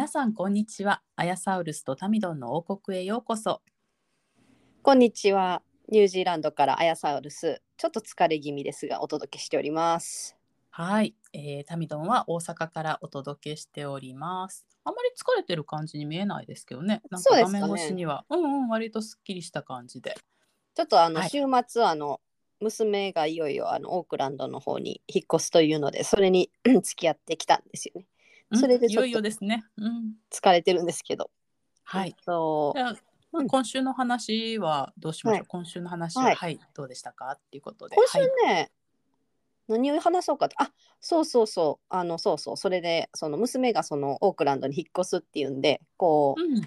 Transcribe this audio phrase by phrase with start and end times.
[0.00, 1.02] 皆さんこんにちは。
[1.14, 3.60] アヤサウルスとタミドンの王国へようこそ。
[4.80, 5.60] こんにちは。
[5.90, 7.60] ニュージーランドからアヤサウルス。
[7.76, 10.38] ちょっと疲れ気味ですが、お届けしております。
[10.70, 14.66] はい、えー、タミドンは大阪からお届けしております。
[14.84, 17.02] あまり疲れてる感じに見えないですけどね。
[17.10, 18.24] なんか画面越しには。
[18.30, 20.16] うんうん割とすっきりした感じで。
[20.76, 21.28] ちょっとあの、はい。
[21.28, 22.22] 週末、あの、
[22.60, 28.06] 娘がいよいよあのオークランドの方に引っ越すというので、それに 付き合ってきたんですよね。
[28.54, 29.64] それでいよいよですね。
[29.76, 30.14] うん。
[30.30, 31.30] 疲れてるんですけど。
[31.84, 32.16] はい。
[32.24, 32.92] そじゃあ、
[33.32, 35.46] まあうん今週の話はどうしましょう、はい。
[35.46, 37.32] 今週の話は、ははいい、どうでしたか？
[37.32, 37.96] っていうことで。
[37.96, 38.72] 今週はい、ね、
[39.68, 40.56] 何を話そうかと。
[40.60, 41.86] あそうそうそう。
[41.88, 42.56] あの、そうそう。
[42.56, 46.62] それで、その娘がそのオークランドに引っ越すっていうんで、こう、うん、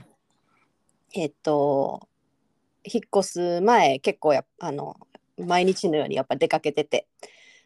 [1.15, 2.07] えっと
[2.85, 4.97] 引っ越す前結構やあの
[5.37, 7.07] 毎日のようにやっぱ出かけてて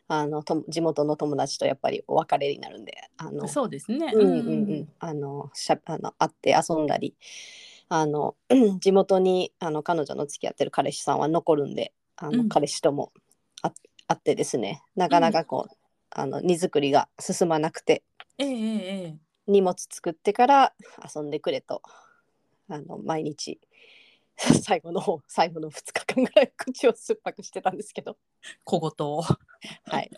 [0.10, 4.12] あのと地元の友達とやっぱりお別れになるんであのそうですね。
[4.14, 4.90] うんうんうん。
[5.00, 7.16] あのしゃあの会って遊んだり
[7.90, 8.36] あの
[8.80, 12.50] 地元にあの彼女の付き合ってる彼氏さんは残るんであの、うん。
[12.50, 13.12] 彼氏とも
[13.62, 13.72] あ
[14.08, 14.82] 会ってですね。
[14.96, 15.76] なかなかこう、
[16.12, 18.04] あの荷造りが進まなくて
[18.38, 19.18] えええ。
[19.48, 20.74] 荷物作ってから
[21.14, 21.82] 遊んでくれと
[22.70, 23.60] あの毎日
[24.64, 28.18] 最後の方最後の2日間ぐらい口を酸っぱくしてたんですけど
[28.64, 29.22] 小言を。
[29.86, 30.12] はい。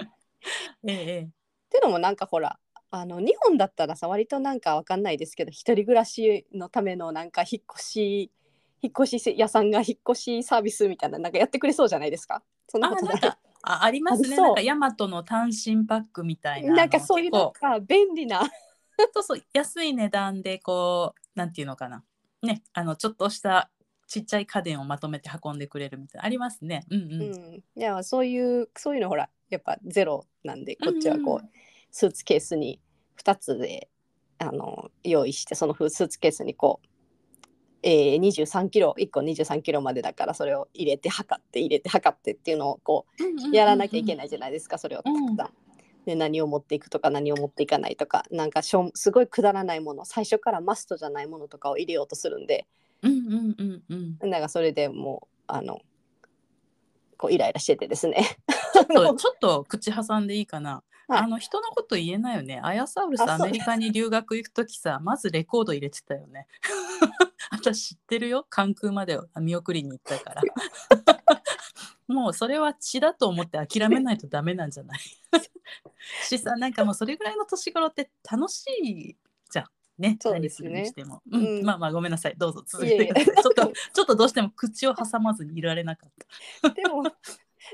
[0.87, 1.27] ええええっ
[1.69, 2.59] ていうのもなんかほら
[2.91, 8.31] あの日本だったらさ割となんかわかんないですけど一人暮らしのためのなんか引っ越し
[8.81, 12.41] 引っ越し屋さんが引っ越しサービスみたいななんかやってくれそうじゃないですか？
[12.67, 13.19] そんなあことない？
[13.61, 14.35] あありますね。
[14.37, 16.73] なんかヤマトの単身パックみたいな。
[16.75, 18.49] なんかそういうのなんか便利な
[19.13, 22.03] そうそう安い値段でこうなんていうのかな
[22.41, 23.69] ねあのちょっとした
[24.09, 26.83] ちっちゃい家電をまとめて運んでくれるみたいなありますね。
[26.89, 27.21] うんうん。
[27.21, 31.49] うん、いやそういうそういうのほらやっぱゼロなんでこっちはこう、うんう
[31.91, 32.79] スーツケースに
[33.23, 33.89] 2つで
[34.37, 36.87] あの用意してそのスーツケースにこう、
[37.83, 43.05] えー、23キロ1個23キロまでだからそれを入れて測って入れて測ってっていうのをこ
[43.51, 45.53] うやらなきゃいけないじゃないですか、それをたくさん。
[46.05, 52.65] で何を持っていくとか何を持っていかないとかなんかしょんすごいくだらないもの最初からマストじゃないものとかを入れようとするんで
[53.01, 54.29] うんうんうんうん。
[54.29, 55.81] なんかそれでもうあの
[57.17, 58.37] こうイライラしててですね。
[58.73, 60.71] ちょっとちょっと口挟んでいいかな。
[61.07, 62.59] はいあの人のこと言えないよね。
[62.61, 66.45] アヤサウルスアメリカに留学行くときさ、まずレコード入れてたよね。
[67.49, 68.45] 私知ってるよ？
[68.47, 70.43] 関空まで見送りに行ったから。
[72.07, 74.99] もうそれは血だと思って諦めないとダメなんじゃない？
[76.27, 79.17] しさ、なんかもうそれぐらいの年頃って楽しい
[79.49, 79.65] じゃん。
[79.99, 80.69] ね、そうですね。
[80.69, 81.45] るにしても、うん。
[81.59, 81.65] うん。
[81.65, 82.35] まあまあごめんなさい。
[82.37, 86.11] どうぞ続いえいえけてくださいちょっとちょっとどうしても口を挟まずにいられなかっ
[86.61, 86.69] た。
[86.69, 87.03] でも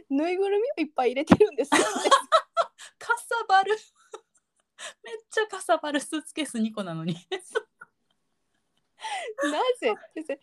[0.10, 1.78] ぬいぐるみをいっぱい入れてるんですよ。
[1.78, 1.86] ね。
[2.98, 3.78] かさばる。
[5.04, 7.14] めっちゃかさばるスーツケース2個なのに。
[7.14, 7.20] な
[9.80, 9.94] ぜ？
[10.16, 10.40] で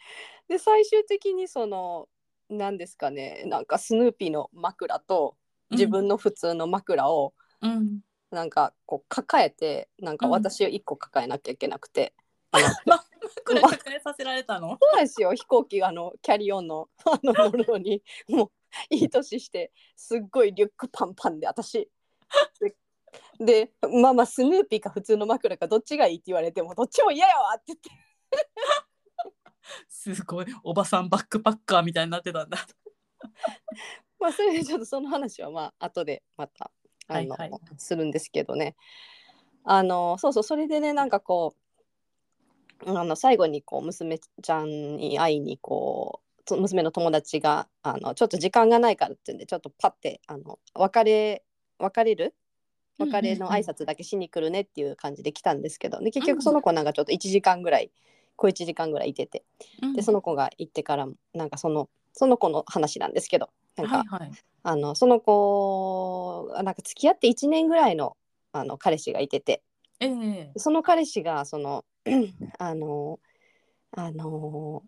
[0.49, 2.09] で最終的にその
[2.49, 3.43] 何ですかね。
[3.47, 5.37] なんかスヌーピーの枕と
[5.71, 8.01] 自分の普通の枕をうん
[8.33, 12.15] なんかこう抱えてなんかうん私を1個抱えなきゃいけなくて。
[12.55, 12.67] あの
[13.47, 18.53] 枕抱えさせられたのそうですよ飛行機があのキャリオンのあの乗るのにも
[18.91, 21.89] ういい年してすっごいリュックパンパンで私
[22.61, 22.77] で
[23.39, 27.91] でまあまあスヌーピーか普通の枕かどっちがいいって言われてもどっちも嫌やわって言って
[29.89, 32.59] すごいおばさんバックパッカーみたいになってたんだ
[34.21, 36.71] まあそれでちょっとその話はまあ後でまた
[37.09, 37.61] あの、はいはい。
[37.79, 38.77] するんですけどね。
[39.65, 41.55] あのそうそうそれでねなんかこ
[42.85, 51.45] うあの最後にこう娘ちゃんに会いにこうそ娘の友達があのちょっと時間がないからっていうんでちょっとパッてあの別れ
[51.79, 52.35] 別れる？
[52.99, 57.91] 別れの挨拶だけしに来るねっていう感じで来たんですけど、で結局その子なんかちょっと1時間ぐらい
[58.37, 59.45] 小1時間ぐらいいてて。
[59.97, 64.33] でそのの子が行ってからもなんかそのその子の話なんですけどなんか、はいはい。
[64.65, 68.17] あのその子なんか付き合って1年ぐらいの
[68.53, 69.63] あの彼氏がいてて。
[70.01, 71.85] ええその彼氏がその
[72.59, 73.21] あの
[73.93, 74.83] あの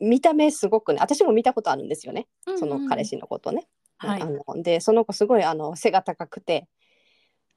[0.00, 2.26] 見た目すごくね私も見たことあるんですよね。
[2.58, 3.68] その彼氏のことね。
[3.98, 4.22] はい。
[4.22, 6.66] あのでその子すごいあの背が高くて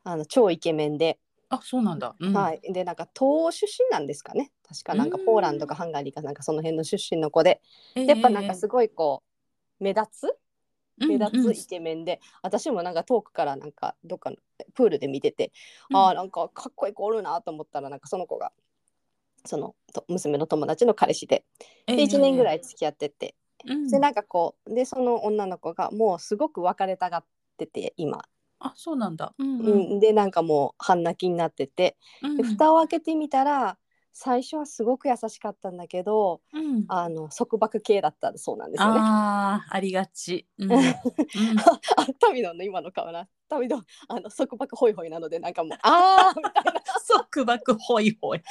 [0.03, 1.19] あの超イケメンで。
[1.51, 4.51] あそうなんだ、うん、はい、でなんか東欧出身なんですかね。
[4.67, 5.25] 確かなんかうん。
[5.25, 7.61] ポーランドかハンガリーかなんかその辺の出身の子で。
[7.95, 9.23] えーやっぱなんかすごいこ
[9.79, 10.37] う目立つ
[10.99, 11.31] 目うんうん。
[11.31, 14.37] 立つイケメンで、私もなんか遠くからなんかどっかの
[14.73, 15.51] プールで見てて、
[15.89, 15.97] うん。
[15.97, 18.51] ああなんかかっこいい子おるなと思ったらなんかその子が
[19.45, 21.43] そのと娘の友達の彼氏で
[21.87, 23.35] で1年ぐらい、い付き合ってて、
[23.65, 23.87] うん。
[23.89, 27.25] でなんかこうでその女の子がもうすごく別れたがっ
[27.57, 28.23] てて今、
[28.59, 32.37] あそうなんだ、うんううんん、でなんかもう半泣きになっててうん。
[32.37, 33.77] で蓋を開けてみたら
[34.13, 36.85] 最初はすごく優しかったんだけどうん。
[36.87, 38.99] あの束縛系だったそうなんですよね。
[39.01, 40.71] あーありがち、うん。
[40.71, 40.81] うん。
[40.81, 41.79] あ
[42.19, 43.27] タミドンの今の顔な。
[43.47, 46.81] タミドンあの束縛ホイホイなのでなんかもう ああみたいな。
[47.31, 48.41] 束縛ホイホイ。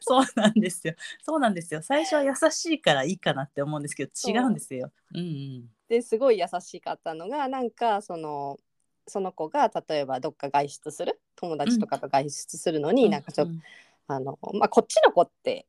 [0.00, 0.94] そうなんですよ。
[1.22, 1.82] そうなんですよ。
[1.82, 4.90] 最初は優しいからいいかなって思うんですけど違うんですよ。
[5.14, 5.68] うんうん。
[5.88, 8.58] ですごい優しかったのがなんかその
[9.06, 11.20] その子が例えばどっか外出する？
[11.36, 13.62] 友達とかと外出するのに、なんかちょっと、うん
[14.06, 15.66] あのまあこっちの子って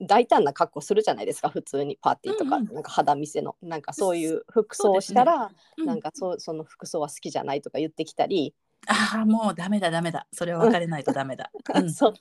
[0.00, 1.98] 大胆な格好するじゃないですか普通に。
[2.00, 2.74] パーティーとか、うんうん。
[2.74, 3.56] なんか肌見せの。
[3.62, 5.86] なんかそういう服装をしたら、うん。
[5.86, 8.54] なんかそうその服装は好きじゃないとか言ってきたり、
[8.86, 10.26] ああもうダメだダメだ。
[10.32, 11.92] それは別れないとダメだ、うん。
[11.92, 12.14] そう。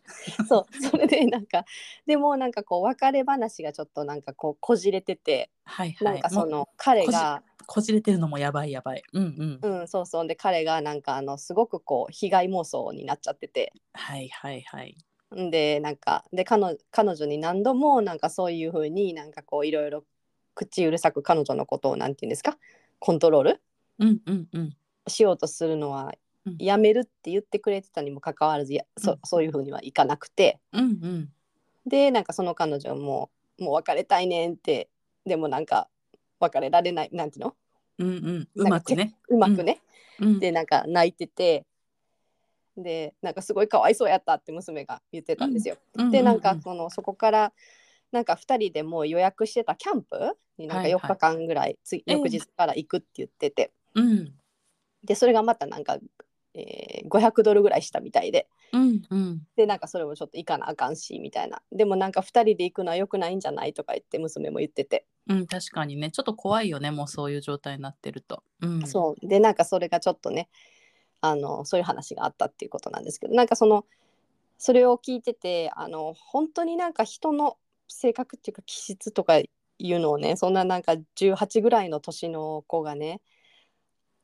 [0.48, 0.82] そう。
[0.82, 1.66] それでなんか
[2.06, 6.14] でもなんかこう別れ話がちょっとなんかこうこじれてて、はいはい。
[6.14, 9.04] なんかその彼がこじれてるのもやばいやばい。
[9.14, 10.28] うんうん、うんそうそう。
[10.28, 13.72] で彼がなんかあのすごくこう被害妄想になっちゃってて。
[13.94, 14.92] はいはいはい。
[14.92, 20.06] んでなんかで彼女彼女に何度もなんかそういうふうになんかこういろいろ
[20.56, 22.58] 口うるさく彼女のことをなんて言うんですか？
[23.00, 23.62] コントロール？
[24.00, 24.78] うんうんうん。
[25.08, 26.14] しようとするのは
[26.46, 26.56] うん。
[26.60, 29.20] やめるって言ってくれてたにもかかわらずやそうん。
[29.26, 30.60] そういうふうにはいかなくて。
[30.74, 31.30] うんうん。
[31.86, 33.30] でなんかその彼女も
[33.60, 34.90] もう別れたいねんって
[35.26, 35.90] でもなんか
[36.40, 37.56] 別れられないなんていうの？
[38.00, 38.48] うんうん。
[38.56, 39.14] うまくね。
[39.30, 39.82] うまくね、
[40.20, 40.40] うん。
[40.40, 41.66] でなんか泣いてて
[42.78, 45.78] でなんかすごいかわいそうやったって娘が言ってたんですよ。
[45.96, 46.12] うん。
[46.12, 46.62] でなんかうん。
[46.62, 47.54] そのそこから
[48.12, 51.02] なんか2人でもう予約してたキャンプになんかはいはい。
[51.02, 54.34] 4日間ぐらい、ついええ翌日から行くって言ってて、うん。
[55.04, 55.98] でそれがまたなんか、
[56.54, 58.48] えー500ドルぐらいしたみたいで。
[58.74, 59.42] うんうん。
[59.56, 61.62] でなんかそれもちょっと行かなあかんしみたいな。
[61.72, 66.12] でもなんか2人で行くのは良くないんじゃないとか言って娘も言ってて、うん確かにね。
[66.12, 69.28] ちょっと怖いよねもうそういう状態になってると、うん、そう。
[69.28, 70.50] でなんかそれがちょっとね
[71.22, 73.86] あのそういう話があったっていうことなんですけどなんかその
[74.58, 79.48] それを聞いててあの本当になんか人の性格っていうか気質とかい
[79.94, 83.22] うのをねそんななんか18ぐらいの年の子がね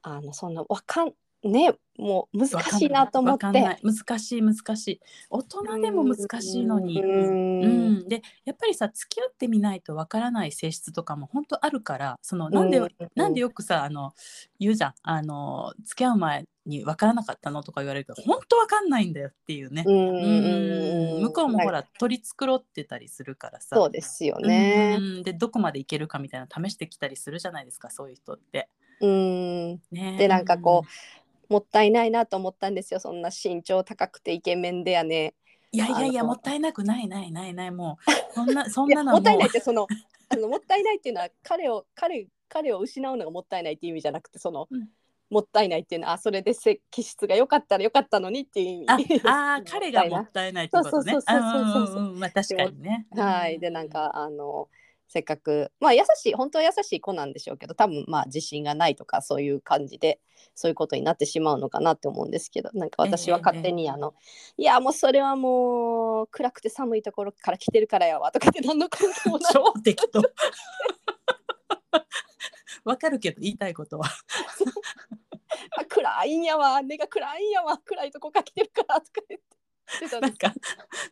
[0.01, 1.13] あのそんなわかん
[1.43, 3.77] ねもう難しいなと思って。
[3.83, 4.99] 難しい難しい。
[5.29, 7.01] 大人でも難しいのに。
[7.01, 8.07] ううんん。
[8.07, 12.89] でやっぱりさ付き合ってみないとわからない性質とかも本当あるからそのなんで、うん。
[13.15, 14.13] なんでよくさあの
[14.59, 14.93] 言うじゃん。
[15.03, 23.75] あの付き合う前にわからなかったのとか言われるけど本当わかんないんだよっていうね、うんうん向こうもほなんら取り繕ってたりするからさ。
[23.75, 24.97] そうですよね。
[24.99, 25.23] うん。
[25.23, 28.69] でどこまでいけるかみたいなの試してきたりするじゃないですかそういう人って。
[28.99, 29.81] うん。
[29.91, 30.83] ね、でなんかこ
[31.49, 35.33] もったいないなと思ったんですよそんな身長高くてイケメンでやね。
[35.71, 38.11] いやいやいやもったいなくないないないないもう。
[38.33, 39.87] そんなそんなのはもったいないってその
[40.29, 44.89] あのもったいないっていうのは彼を彼彼を失うのがもったいないっていう意味じゃなくてその、うん
[45.33, 49.21] もったいないっていうのはあそれでせ気質が良かったら良かったのにっていう意味。
[49.25, 51.11] あ あー彼がもったいないってことね。
[51.13, 52.19] そうそうそうそうそうそううんうんうん。
[52.19, 53.07] まあ確かにね。
[53.11, 53.59] はい。
[53.59, 54.69] でなんかあの
[55.07, 60.19] せっかくまあ優しい本当は優しい子なんでしょうけど多分まあ自信がないとかそういう感じで
[60.55, 64.13] そういうことになってしまうのかなって思うんですけどなんか私は勝手にあの、
[64.57, 69.53] いやもうそれはもう暗くて寒いところから来てるからやわとかって何の関係もない。
[69.53, 70.21] 超適当。
[72.83, 74.07] わかるけど言いたいことは
[75.77, 76.81] あ暗いんやわ。
[76.81, 77.77] 根が暗いんやわ。
[77.77, 80.19] 暗いとこから来てるからとか言って。
[80.21, 80.53] なんか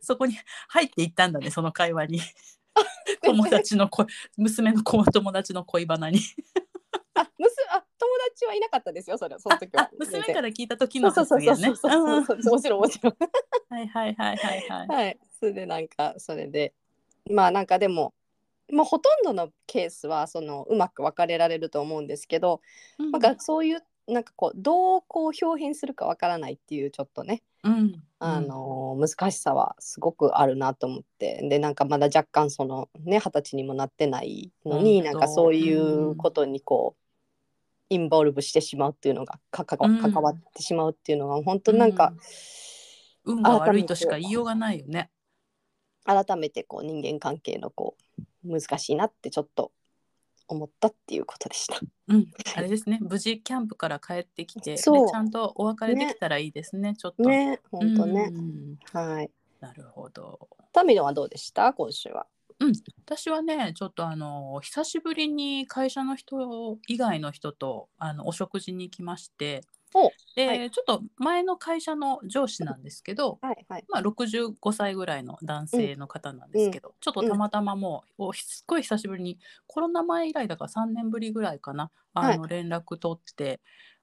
[0.02, 0.36] そこに
[0.70, 2.20] 入っていったんだねその会話に。
[3.24, 4.06] 友達の子
[4.38, 6.20] 娘の子友達の恋バナに。
[7.14, 9.84] あむすあ友達はいなかったですよそれそのあ時は。
[9.84, 11.92] あ娘から聞いた時のそうそうそう発言そう。
[11.92, 12.54] そうねそうそう。
[12.56, 13.16] もちろんもちろん。
[13.70, 14.88] はいはいはいはいはい。
[14.88, 15.20] はい。
[15.38, 16.74] それでなんかそれで。
[17.30, 18.14] まあなんかでも
[18.72, 22.62] まあほとんどのケースはそのうまく分かれられると思うんですけど、
[22.98, 23.12] うん。
[23.12, 28.04] なんかそういうなんかこうどうこう表現するかわからないっていうちょっとね、うん。
[28.20, 31.40] あのー難しさはすごくあるなと思って。
[31.50, 37.02] でなんかまだ若干そのね二十歳にもなってないのに本当なんかそういうことにこう、
[37.90, 40.00] インボルブしてしまうっていうのがかかうん。
[40.00, 42.14] 関わってしまうっていうのが本当なんか、
[43.24, 45.10] 運が悪いとしか言いようがないよね。
[46.04, 49.72] 改めてこう人間関係のこう難しいなってちょっと
[50.54, 51.80] 思ったっていうことでした。
[52.08, 57.24] うん、あれですね無事キャンプから帰ってきてそうゃんとお別れできたらいいですねちょっと。
[57.24, 58.38] ね本当ねう。
[58.38, 59.32] んはい。
[59.60, 60.50] なるほど。
[60.74, 61.74] タミノはどうでした？
[61.74, 62.28] 今週は。
[63.06, 69.81] 私はねちょっとあの久しぶりに会社の人以外の人とあのお食事に行きましてお
[70.36, 70.72] で、はい。
[70.72, 73.86] ちょっと前の会社の上司なんですけど、はいはい。
[73.90, 83.60] まあ、65歳ぐらいの男性の方なんですけど、ちょっとたまたまもう、おすっごい久しぶりにコロナ前以来だから3年ぶりぐらいかなあの連絡取って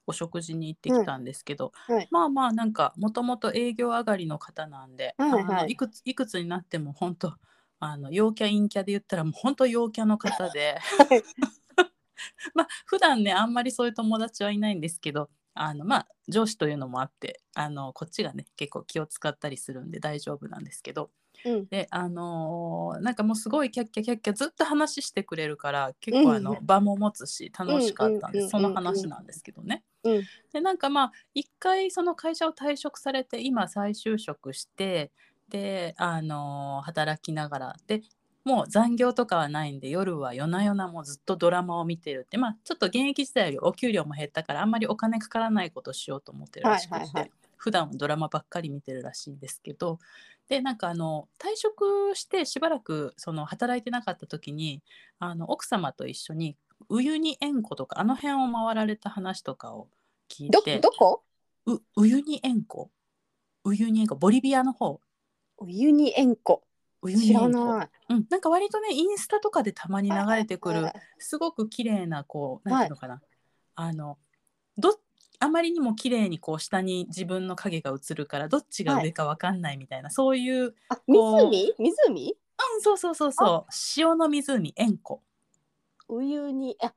[0.07, 2.09] お食事に行ってきたんですけど、はい。
[2.11, 5.73] まあまあなんかもともと営業上がりの方なんで、はいはい。
[5.73, 7.35] いくついくつになっても本当
[7.81, 10.79] あの陽キャ陰キャで言ったらもう本当陽キャの方で。
[10.79, 11.23] はい。
[12.55, 15.31] まあ普段ねあんまりそういう友達はいないんですけど
[15.61, 21.11] あのまあ上司というのもあってあのこっちがね結構気を使ったりするんで大丈夫なんですけど。
[21.45, 21.67] うん。
[21.69, 26.67] であのーなんかもうすごいキャッキャキャッキャずっと話してくれるから結構あの、うん。
[26.67, 29.85] 場も持つし楽しかったんですその話なんですけどね。
[30.03, 30.23] うん。
[30.53, 35.13] でなんかまあ一回その会社を退職されて今再就職して
[35.49, 38.03] であのー働きながらで
[38.49, 49.99] もう残業とかはないんで夜は夜な夜なもうずっとドラマを見てるってまあちょっと現役時代よりお給料も減ったからあんまりお金かからないことをしようと思ってるらしくて、はいはいはい普段はドラマばっかり見てるらしいんですけど
[50.49, 54.81] でなんかあの退職してしばらくその働いてなかった時に
[55.19, 56.57] あの奥様と一緒に
[56.89, 59.89] ウユニ塩湖とかあの辺を回られた話とかを
[60.31, 61.25] 聞いどてどこ？
[61.67, 62.93] うウユニ塩湖？
[63.65, 65.01] ウユニ塩湖ボリビアの方
[65.67, 66.63] ユニ塩湖。
[67.07, 67.89] 知らウユニ塩湖ない。
[68.09, 73.21] うん、なんか割とねインスタとかでたまに流れてくるはいはいすごく綺麗なこうなんていうのかな、
[73.75, 74.19] あの
[74.77, 74.99] ど
[75.41, 81.75] あまりにも綺麗にこう下に自分の影が映るからどっちが上かわかんないみたいな、そういうあ、湖？
[81.79, 82.37] 湖？
[82.75, 83.73] うんそうそうそうそう。
[83.97, 85.23] 塩の湖塩湖、
[86.09, 86.93] ウユニあ、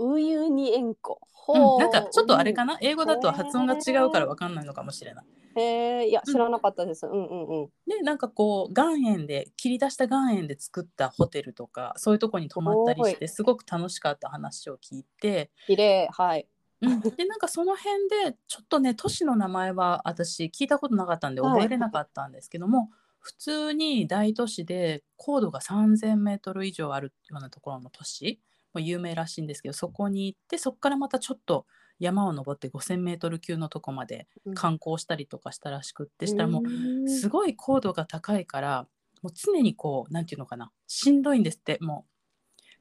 [0.00, 1.20] ウユニ塩湖。
[1.22, 2.74] うほん、なんかちょっとあれかな？
[2.74, 5.24] な英語だと発音が違うからわかんないのかもしれない。
[5.56, 7.06] へえ、いや知らなかったです。
[7.06, 7.68] うんうんうん。
[7.86, 15.50] でなんかこう岩塩で切り出した岩塩で作ったホテルとかそういうとこに泊まったりしてすごく楽しかった話を聞いて。
[15.66, 16.46] 綺麗はい。
[16.82, 22.88] うん、でなんかその辺でちょっとね都市の名前は私聞いたことなかったんではい覚えれなかったんですけども、
[23.18, 28.40] 普通に大都市で高度が3,000メートル以上あるようなところの都市
[28.72, 31.66] もう有名らしいんですけどそこに行ってそこからまたちょっと
[31.98, 36.62] 山を登って5,000メートル級のとこまで観光したりとかしたらしくって、したらも
[37.04, 38.86] うすごい高度が高いから
[39.22, 42.10] もう常にこうなんていうのかなしんどいんですってもう。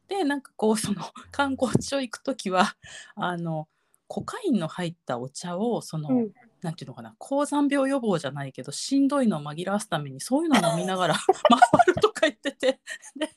[0.09, 2.75] でなんかこうその 観光地を行く時は
[3.15, 3.67] あの
[4.07, 6.31] コカインの入ったお茶をその、うん。
[6.61, 11.15] なんていうのかな高山病予防じゃないけどしんどいのを紛らわすためにそういうのを飲みながら
[11.47, 12.81] 回るとか言ってて。
[13.15, 13.29] で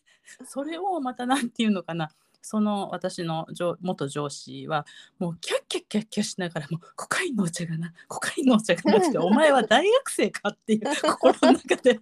[0.46, 2.10] それをまたなんていうのかな
[2.42, 3.46] その私の
[3.80, 4.84] 元上司は
[5.18, 12.00] もうキャッキャッキャッキャしながらもコカインのお茶がなコカインのお茶がなってお前は大学生かっていう心の中で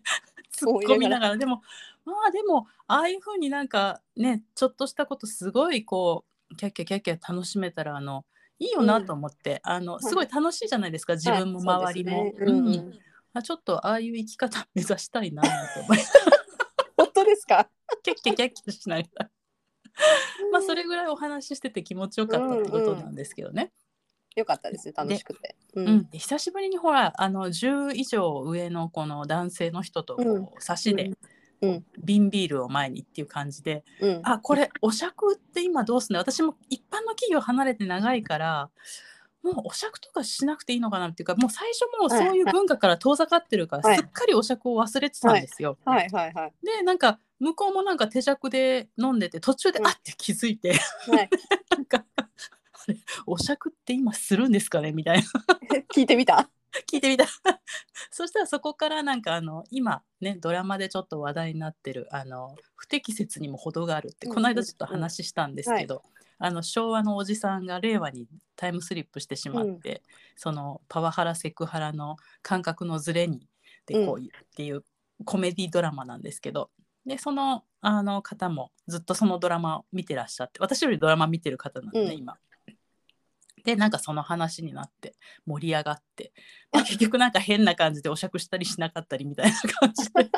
[0.57, 1.63] 突っ込みながらでも
[2.05, 8.25] まあでもああいう風になんかねちょっとしたことすごいこうキャッキャッキャッキャ楽しめたらあの
[8.59, 12.31] いいよなと思って、あのすごい楽しいじゃないですか、自分も周りも。
[13.33, 15.49] あちょっとああいう生き方目指したいなと
[15.81, 15.99] 思い
[16.97, 17.69] 本当ですか？
[18.03, 19.31] キャッキャキャッキャしながら
[20.53, 23.73] まあそれぐらいお話ししてて気持ちよかったってことなんですけどね。
[24.37, 25.57] よかったですね楽しくて。
[25.75, 30.49] ううん、で久しぶりにほらあの10以上上のこの男性の人とこう、うん。
[30.59, 31.11] 差しで、
[31.61, 31.85] うん。
[32.03, 34.21] 瓶ビールを前にっていう感じでうん。
[34.23, 38.71] あこれお酌って今どうすんの私も一般の企業離れて長いから
[39.43, 43.97] もうお酌とかしなくていいのかなっていうかもう最初もうそういう文化から遠ざかってるから、はい。
[43.99, 45.79] すっかりお酌を忘れてたんですよ。
[45.85, 46.09] はい。
[46.11, 46.33] はい。
[46.33, 46.53] はい。
[46.63, 49.87] でなんか向こうもなんか手酌で飲んでて途中で、うん。
[49.87, 51.31] あって気づいてはい。
[51.71, 52.05] なんか
[53.27, 55.25] お酌って今するんですかねみたいな。
[55.95, 56.51] 聞いてみた？
[56.91, 57.27] 聞いてみた。
[58.11, 66.03] そしたらそこからなんかあの今ねドラマでちょっと話題になってるあの不適切にも程があるってうんこの間ちょっと話したんですけど、
[66.39, 70.03] あの昭和のおじさんが令和にタイムスリップしてしまって、
[70.37, 73.49] そのパワハラセクハラの感覚のズレに
[73.87, 74.85] でこういうっていう
[75.25, 76.71] コメディドラマなんですけど
[77.07, 82.37] でそのあの方もずっとそのドラマを見てらっしゃって私よりドラマ見てる方なんで、ねうん今。
[83.65, 85.15] でなんかその話になって
[85.47, 86.33] 盛り上がって、
[86.73, 90.31] まあ、 結局なんか変な感じでお酌したりしなかったりみたいな感じで。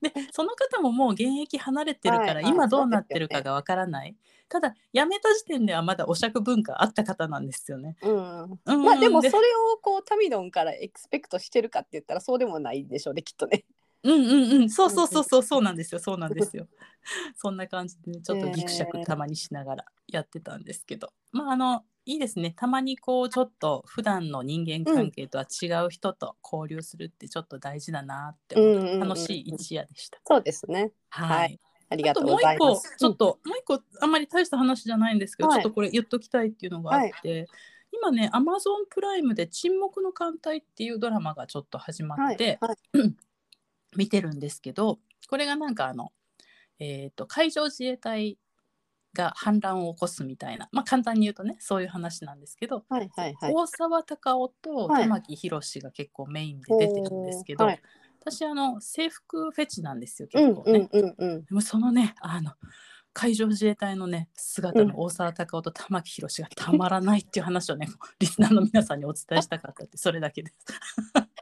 [0.00, 4.16] でその方ももう現役離れてるから今どうなってるかがわからない、
[4.48, 7.96] ただ辞めた時点ではまだお酌文化あった方なんですよね。
[8.02, 8.60] うん。
[8.64, 9.38] うんまあでもそでれ
[9.74, 13.64] をこうタミドンからエクスペクトしてるかって言ったらそうでもないでしょうねきっとね。
[14.04, 14.70] うんうんうん。
[14.70, 15.42] そうそうそうそう。
[15.42, 16.00] そうなんですよ。
[16.00, 16.66] そうなんですよ。
[17.36, 22.52] そんな感じでねちょっとギクシャクたまにしながらやってたんですけど、まああのいいですね。
[22.56, 28.56] たまにこうちょっと普段の人間関係とは違う人と交流するってちょっと大事だなって
[28.98, 30.20] 楽しい一夜でした。
[30.26, 30.92] そうですね。
[31.10, 31.60] はい、はい。
[31.90, 32.82] ありがとうあともう一個。
[32.98, 35.62] ちょっと、もう一個あんまり大した話じゃないんですけど、はい。
[35.62, 37.48] ちょっとこれ言っときたいっていうのがあって、
[37.92, 42.34] 今ねアマゾンプライムで「沈黙の艦隊」っていうドラマがちょっと始まはい。
[42.34, 42.76] って、はい
[43.96, 46.12] 見てるんですけどこれがなんかあの、
[46.78, 48.38] えー、と海上自衛隊
[49.14, 53.52] が反乱を起こすみたいな、まあ、簡単に言うとねそういう話なんですけど、はいはいはい。
[53.54, 57.80] 大沢たかおとはい玉木宏が結構メインで出てるんですけど、はい
[58.24, 60.88] 私あの制服フェチなんですようん結構ね。
[60.92, 61.44] うんうんうん。
[61.44, 62.52] でもそのねあの
[63.12, 67.88] 海上自衛隊のね姿の大沢たかおと玉木宏がたまらないっていう話をね
[68.20, 70.54] リスナーの皆さんにお伝えしたかったってそれだけです。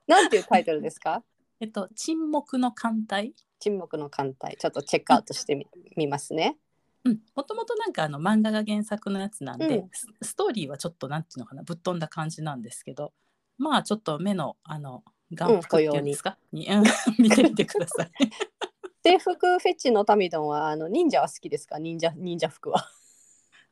[0.06, 1.22] なんていうタイトルですか？
[1.60, 3.34] えっと沈黙の艦隊？
[3.58, 4.56] 沈黙の艦隊。
[4.58, 6.56] ちょっとチェックアウトしてみ見ますね。
[7.04, 11.62] うんもともとなんかあの漫画が原作のやつなんで、うんスストーリーはちょっとなんていうのかな？
[11.62, 13.12] ぶっ飛んだ感じなんですけど
[13.58, 16.84] まあちょっと目のあの眼福っていうんですか、に、うん
[17.18, 18.10] 見てみてください。
[19.04, 21.78] 制服フェチのタミドンはあの忍者は好きですか？
[21.78, 22.90] 忍者忍者服は。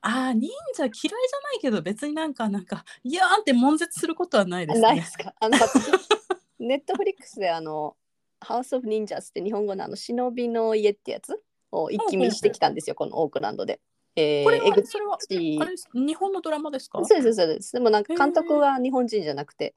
[0.01, 5.03] あー忍者嫌いじゃないけど別になんかなんかいやーって悶絶することはないですねないで。
[5.05, 5.35] すか？
[5.41, 5.91] あの私
[6.59, 7.97] ネットフリックスであの
[8.41, 11.41] ハウスオブ忍者って日本語のあの忍びの家ってやつ
[11.73, 12.95] を一気見してきたんですよ。
[12.97, 13.81] このオークランドで。
[14.17, 15.19] えー、これはそれは
[15.95, 17.05] 日本のドラマですか？
[17.05, 17.73] そうですそうです。
[17.73, 19.75] でもなんか監督は日本人じゃなくて、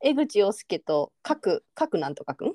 [0.00, 2.54] 江口洋介と角角なんとかくん？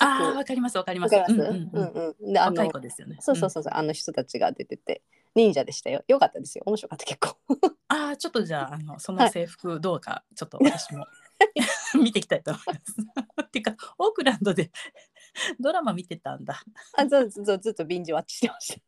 [0.00, 1.14] ああわかりますわかります。
[1.14, 1.50] わかります？
[1.50, 2.32] うんうんうんうんうん。
[2.32, 3.18] であ若いの子ですよね。
[3.20, 5.02] そうそうそうそう、あの人たちが出てて
[5.34, 6.02] 忍者でしたよ。
[6.08, 6.64] よかったですよ。
[6.66, 7.36] 面白かった結構。
[7.48, 7.58] うん
[7.88, 11.06] ああちょっとじゃああのその制服どうかちょっと私も
[12.02, 12.96] 見ていきたいと思います。
[13.42, 14.70] っていうかオークランドで
[15.60, 16.62] ドラマ見てたんだ。
[16.96, 18.80] あずずずずっとビンジワッチしてまし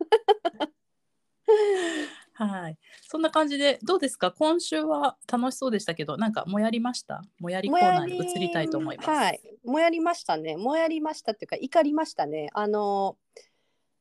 [2.36, 2.44] た。
[2.44, 2.78] はい。
[3.08, 4.30] そんな感じでどうですか？
[4.32, 7.22] 今週は楽しそうでしたけどなんかもやりました？
[7.40, 9.08] もやりコーナーに移りたいと思います。
[9.08, 9.40] はい。
[9.64, 10.56] もやりましたね。
[10.56, 12.48] もやりましたっていうか怒りましたね。
[12.52, 13.16] あの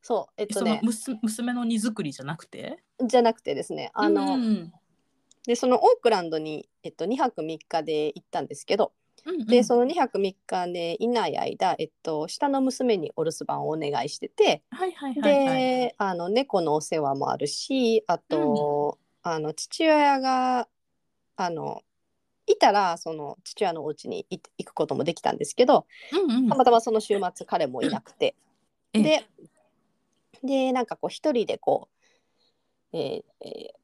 [0.02, 2.82] そうえっとね娘娘の荷造りじゃなくて？
[3.04, 4.72] じゃなくてですねあの、うん
[5.46, 8.92] でそのオークランドに、えっと、2泊3日で行ったんですけど、
[9.28, 9.46] うんうん。
[9.46, 15.62] でその2泊3日でいない間、えっと、下の娘にお留守番をお願いしてて、はいはいはいはい。
[15.62, 20.68] であの猫のお世話もあるしあと、あの父親が
[21.36, 21.82] あの
[22.46, 26.48] いたらその父親のお家に行行くこともできたんですけどうんうん。
[26.48, 28.34] たまたまその週末彼もいなくて、
[28.94, 29.02] ええ。
[29.02, 29.24] で
[30.42, 31.88] でなんかこう一人でこ
[32.92, 33.77] う、えーえー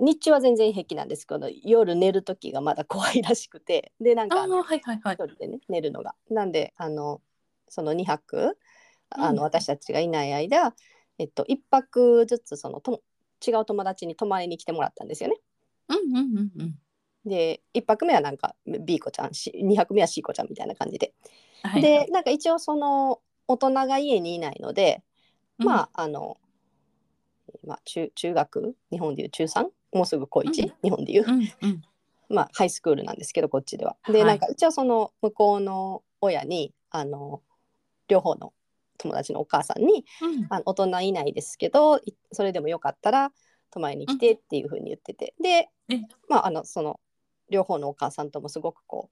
[0.00, 5.26] 日中は全然平気なんですけど夜寝る時がまだ怖いらしくてでなんかはいはいはい一。
[5.26, 6.14] 人でね寝るのが。
[6.30, 7.20] なんであの
[7.68, 8.58] その2泊
[9.10, 10.74] あの、うん私たちがいない間、
[11.18, 13.02] えっと、1泊ずつそのと
[13.46, 15.36] 違う友達に泊まりに来てもらったんですよね。
[15.88, 16.78] うんうんうんうん。
[17.24, 21.12] で1泊目はなんか B 子ちゃんし2泊目は C 子ちゃんみたいな感じで。
[21.62, 25.02] はいでなんか一応その大人が家にいないので、
[25.58, 26.38] まああの、
[27.66, 28.76] まあ、中中学？
[28.90, 30.72] 日本でいう中3もうすぐ高1、うん。
[30.82, 31.82] 日本でいう、うんうん。
[32.28, 33.96] まあ、ハイスクールなんですけどこっちでは。
[34.06, 34.24] で、はい。
[34.24, 37.42] なんか一応その向こうの親にあの
[38.08, 38.52] 両方の
[38.98, 40.46] 友達のお母さんにうん。
[40.50, 43.32] あの大人いないですけどいそれでもよかったら
[43.70, 47.00] 泊まりに来てっていうふうに言ってて、でえ、まあ、あのその
[47.50, 49.10] 両方のお母さんともすごくこ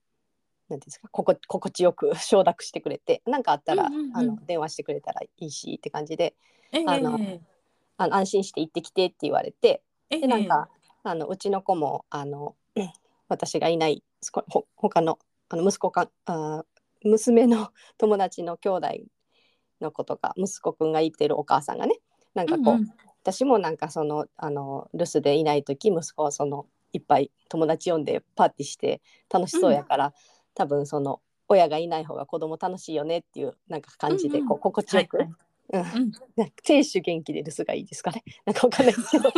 [0.68, 4.16] うなんていうんですか心心地よく 承諾してくれて何かあったら、うんうんうん。
[4.16, 6.34] あの電話してくれたらいいしって感じで
[6.72, 7.18] ええあの
[7.98, 10.68] あの安心して行ってきてって言われてええでなんか、
[11.02, 12.56] あのうちの子もあの
[13.28, 16.64] 私がいないほほ他のあの息子かあ
[17.04, 18.88] 娘の友達の兄弟
[19.80, 21.98] の子とか息子くんがいてるお母さんがね
[22.34, 22.92] なんかこう、うんうん。
[23.22, 30.14] 私もなんかそのあの留守でいない時息子はそのいっぱい友達呼んでパーティーして楽しそうやから、
[30.54, 34.48] 多分その親がいない方が子供楽しいよねっていうなんか感じで、うんうん。
[34.50, 35.30] こう心地よく、はい
[35.72, 36.12] うん。
[36.62, 38.22] 亭主元気で留守がいいですかね。
[38.46, 39.30] なんかわかんないですけど。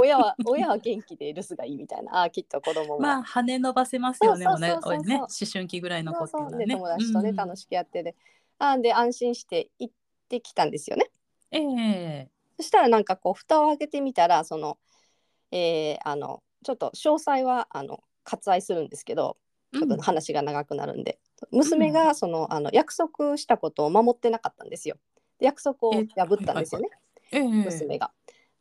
[0.00, 2.22] 親は親は元気で留守がいいみたいな。
[2.22, 5.16] あーきっと子供も、まあ羽伸ばせますよねそうそうそうそうね。
[5.16, 7.04] 思春期ぐらいの子そうそうっていうのはね。
[7.04, 7.36] で友達とね、うん。
[7.36, 8.14] 楽しくやってで
[8.58, 9.94] あーで安心して行っ
[10.28, 11.10] てきたんですよね。
[11.50, 12.30] ええ。
[12.56, 14.78] そしたらなんかこう蓋を開けてみたらその、
[15.50, 19.36] えーあのちょっと詳細はあの割愛するんですけど
[19.72, 21.20] ちょっと話が長くなるんで、
[21.52, 24.96] 娘がそのあの約束したことを守ってなかったんですよ。
[25.38, 26.88] で約束を破ったんですよね、
[27.32, 28.12] ええ娘が。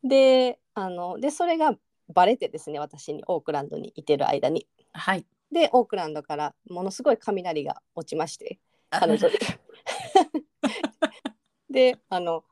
[0.04, 1.76] であのでそれが
[2.14, 4.68] バレてですね私にオークランドにいてる間に。
[4.94, 5.26] はい。
[5.52, 8.60] でオークランドからものすごい雷が落ちまして
[8.90, 9.34] 彼女に。
[11.70, 12.44] であの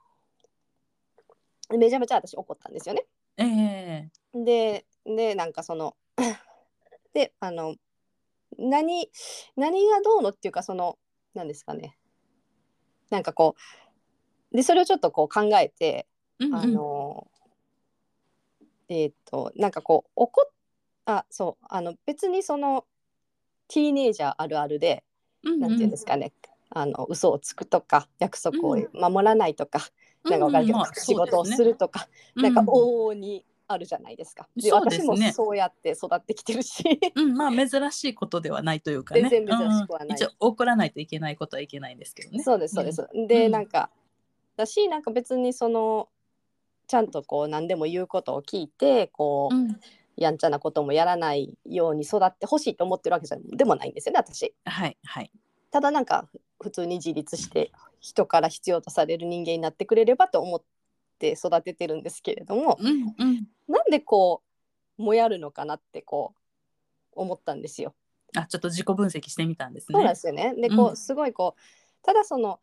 [1.69, 3.05] めちゃめちゃ私怒ったんですよね。
[3.37, 5.95] ええででなんかその
[7.13, 7.75] であの
[8.57, 9.09] 何
[9.55, 10.97] 何がどうのっていうかその
[11.33, 11.97] 何ですかね。
[13.09, 13.84] なんかこう
[14.55, 16.07] でそれをちょっとこう考えて、
[16.39, 16.55] うんうん。
[16.55, 17.27] あの
[18.87, 20.51] えっ、となんかこう怒っ
[21.05, 22.85] あそうあの別にその
[23.67, 25.03] ティーネイジャーあるあるで
[25.43, 26.33] うんなんていうんですかね、
[26.71, 29.79] あの嘘をつくとか約束を守らないとか、
[30.23, 34.47] なんかわかるけど、うんまあ仕事をするとか、なんかうん往々にあるじゃないですか。
[34.55, 36.83] うですね私もそうやって育ってきてるし。
[37.15, 39.21] うん、まあ珍しいことではないというかね。
[39.29, 40.07] 全然珍しくはない。
[40.09, 40.15] うん。
[40.15, 42.43] 一応怒らないといけないことはいけないんですけどね。
[42.43, 43.07] そうですそうです。
[43.27, 43.51] で、うん。
[43.51, 43.89] なんか
[44.57, 46.09] だしなんか別にその
[46.87, 49.79] ちゃんとこう何でも言うことを聞いてこう、うん、
[50.17, 54.53] やんちゃなこともやらないように育ってほしいと思ってるわけじゃでもないんですよね私。
[54.65, 55.31] はいはい。
[55.71, 56.27] ただなんか
[56.61, 60.63] 普通に自立して人から必要とされる人間になってくれればと思っ
[61.19, 63.47] て育ててるんですけれどもうんうん。
[63.67, 64.41] なんでこ
[64.97, 66.33] うもやるのかなってこ
[67.15, 67.93] う思ったんですよ。
[68.37, 69.93] あ、ちょっと自己分析してみたんですね。
[69.93, 70.53] そうなんですよね。
[70.55, 72.59] でこうんうすごいこうただその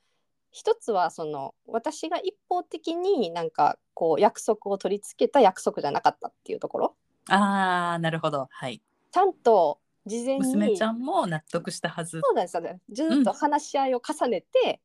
[0.52, 6.96] 一つはその私が一方的になんかこう約束を取り付けた約束じゃなかったっていうところ
[7.28, 8.48] ああ、なるほど。
[8.50, 8.82] はい。
[9.10, 12.20] ちゃんと事前に娘ちゃんも納得したはず。
[12.20, 14.80] そうなんですよねずっと話し合いを重ねて、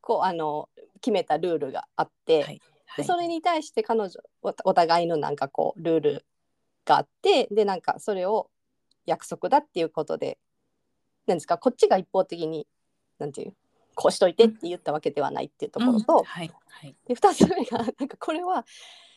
[0.00, 0.68] こうあの
[1.00, 2.44] 決めたルールがあって、はい。
[2.44, 2.60] はい。
[2.98, 4.10] でそれに対して彼女
[4.42, 6.26] おお互いのなんかこうルール
[6.84, 8.50] があってでなんかそれを
[9.06, 10.38] 約束だっていうことで
[11.26, 12.66] なんですかこっちが一方的に
[13.18, 13.54] なんていう？
[13.96, 16.94] こうしといてって言ったわけではないっていうところと、うんはいはい。
[17.08, 18.64] で2つ目が なんかこれは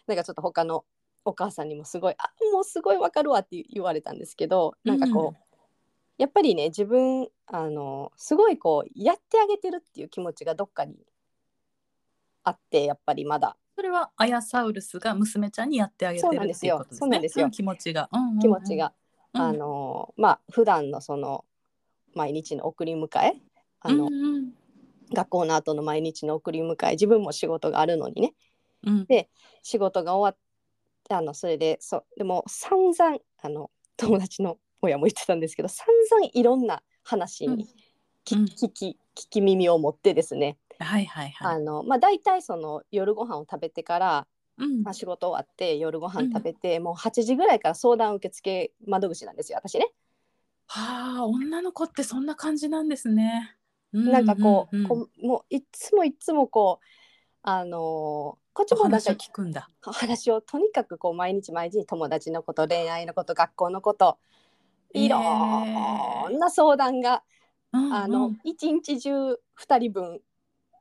[0.07, 0.85] なんかちょっと他の
[1.25, 5.55] お母さんにもすごい「あもうすごいわかるわ」って言われたんですけどなんかこう、
[6.17, 10.95] やっぱりね自分あのすごいこうやってあげてるっていう気持ちがどっかに
[12.43, 16.99] あってやっぱりまだそれはアヤサウルスが娘ちゃんにやってあげてそうなんですよるっていうことですね。
[16.99, 18.09] そうなんですよん気持ちが。
[18.11, 18.77] うんうんうん気持ち。
[18.77, 18.93] が、
[19.33, 21.45] うんあのまあ普段のその
[22.15, 23.41] 毎日の送り迎え
[23.81, 24.53] あの、うんうん
[25.13, 28.33] 学校の後の毎日の送り迎え自分も仕事があるのにね。
[28.85, 29.07] うん。
[29.63, 30.37] 仕事が終わっ
[31.07, 37.67] てあのそれでそうでも散々あの友達の親も言ってたんですけど散々いろんな話に
[38.23, 38.43] き、うん。
[38.45, 41.55] 聞き聞き耳を持ってですね、はいはいはい。
[41.55, 44.83] あのまあ、大体その夜ご飯を食べてから、うん。
[44.83, 49.91] まあ、仕事終わって夜ご飯食べて、もう8時ぐらいから相談受付窓口なんですよ私ね。
[50.67, 53.55] はあ、女の子ってそんな感じなんですね。
[53.93, 56.85] なんかこう,、こうもういっつもいっつもこう
[57.43, 59.69] あのーこっちお話をもなんか聞くんだ。
[59.81, 64.17] 話をとにかくこう毎日毎日友達のこと恋愛のこと学校のこと
[64.93, 65.19] いろ
[66.29, 67.23] んな相談が、
[67.71, 70.21] うんあのうん一日中2人分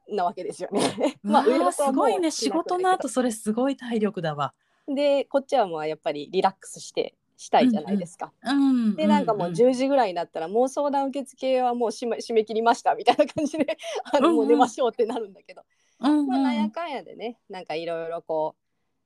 [0.09, 1.19] なわけですよね。
[1.23, 2.31] まあ、すごいね。
[2.31, 4.55] 仕事の後それすごい体力だわ。
[4.89, 8.33] でこっちはもうやっぱりリラックスしてしたいじゃないですか。
[8.43, 8.97] うん。
[8.97, 13.79] でなんかもううん10時ぐらいになったらもう相談受付はもう締め締め切りましたみたいな感じで
[14.13, 15.63] あのうんうんもう寝ましょうってなるんだけど、
[16.01, 18.63] うんまあ、なんやかんやでねなんかいろいろこう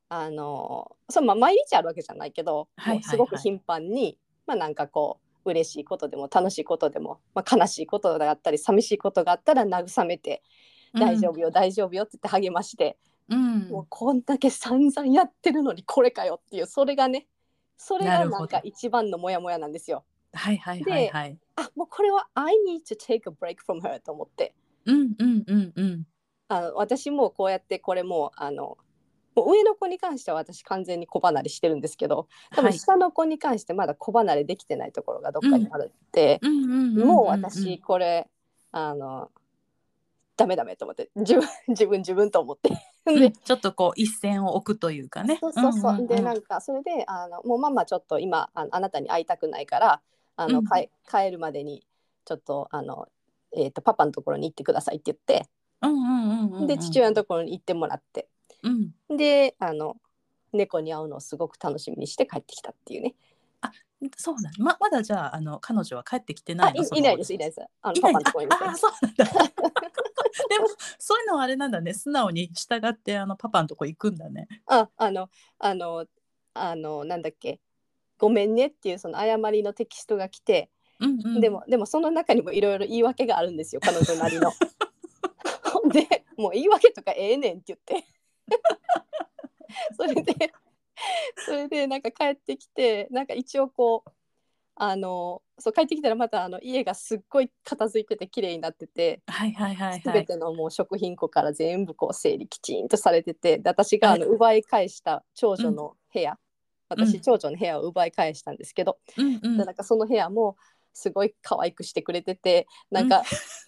[0.09, 4.17] あのそうまあ毎日あるわけじゃないけど、はいはいはいすごく頻繁に
[4.47, 10.43] まあなんかこう嬉しいことでも楽しいことでも、まあ、悲しいことがあったり寂しいことがあったら慰めて
[10.95, 12.97] 「大丈夫よ大丈夫よ」って言って励まして、
[13.29, 13.69] うん。
[13.69, 17.27] もうこんだけ散々やってるのにこれかよっていうそれがね
[17.85, 20.05] それがなんか一番のモヤモヤなんですよ。
[20.35, 21.39] はいはいはいはい。
[21.57, 24.55] あもうこれは I need to take a break from her と思って
[24.87, 26.07] うんうんうんうん。
[26.49, 28.79] あの私もこうやってこれもうあの
[29.35, 37.07] もう上の子に関しては私完全に子離れしてるんですけど多はい分下の子に関してまだ子離れできてないところがどっかにあるって、うんうんうんうん。
[37.07, 38.29] もう私これ
[38.71, 39.31] あの
[40.37, 42.71] ダメダメと思って自分自分自分と思って。
[43.05, 45.39] ちょっとこう一線を置くというかね。
[45.41, 50.01] そうそうそう、んんんでなんかそれであのもうママちょっと今ああなたに会いたくないから
[50.37, 50.65] あの、うん。
[50.65, 51.85] かえ帰るまでに
[52.25, 53.09] ちょっとあの、
[53.57, 55.49] えー、とパパのところに行ってくださいって言って、
[55.83, 56.67] うんうんうんうんうん。
[56.67, 58.29] で父親のところに行ってもらって。
[58.63, 59.17] うん。
[59.17, 59.97] であの
[60.53, 63.15] 猫に会うのをすごく楽しみにして帰ってきたっていうね。
[64.17, 66.83] そうなんままだじゃああの彼女は帰ってきてあないの？
[66.83, 67.61] いいないですいないです。
[67.83, 69.25] あのパパのところにああそうなんだ。
[69.25, 69.31] で
[70.61, 70.69] も
[70.99, 71.95] そういうのはあれなんだね。
[71.95, 74.49] 素直に従ってあのパパのとこ行くんだね。
[74.67, 76.07] ああのあの
[76.55, 77.61] あのなんだっけ。
[78.19, 81.41] ごめんねっていうその謝りのテキストが来て、うんうん。
[81.41, 84.53] でもでもその中にもいろいろ言い訳があるんですよ彼女なりの。
[85.93, 88.07] でもう言い訳とかええねんって言って。
[89.97, 90.53] それで
[91.47, 94.11] それでなんか帰ってきてなんか一応こう
[94.85, 100.03] あのそう帰ってきたらまたあの家がすっごい片付いてて綺麗になっててはいはいはいはい。
[100.03, 106.37] 全てのもう食品庫から全部こう整理きちんとされててで私があのはい奪い返した長女の部屋、うん。
[107.07, 109.57] 私長女の部屋を奪い返したんですけど、うんうん。
[109.57, 110.57] でなんかその部屋も
[110.93, 113.23] すごい可愛くしてくれててなんか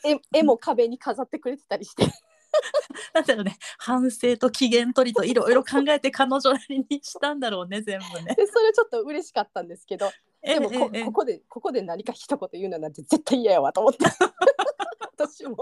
[0.04, 2.06] 絵絵も壁に飾ってくれてたりして。
[3.14, 8.34] なんだろうね反省と機嫌取りといろいろ考えて彼女なりにしたんだろうね全部ね。
[8.34, 10.10] でそれちょっと嬉しかったんですけど
[10.44, 13.98] でもこここでここで何か一言言うのなんて絶対嫌やわと思って。
[15.16, 15.56] 私も。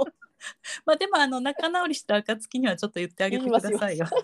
[0.84, 4.06] まあでもあの仲直りした暁にはちょっと言ってあげてくださいよ。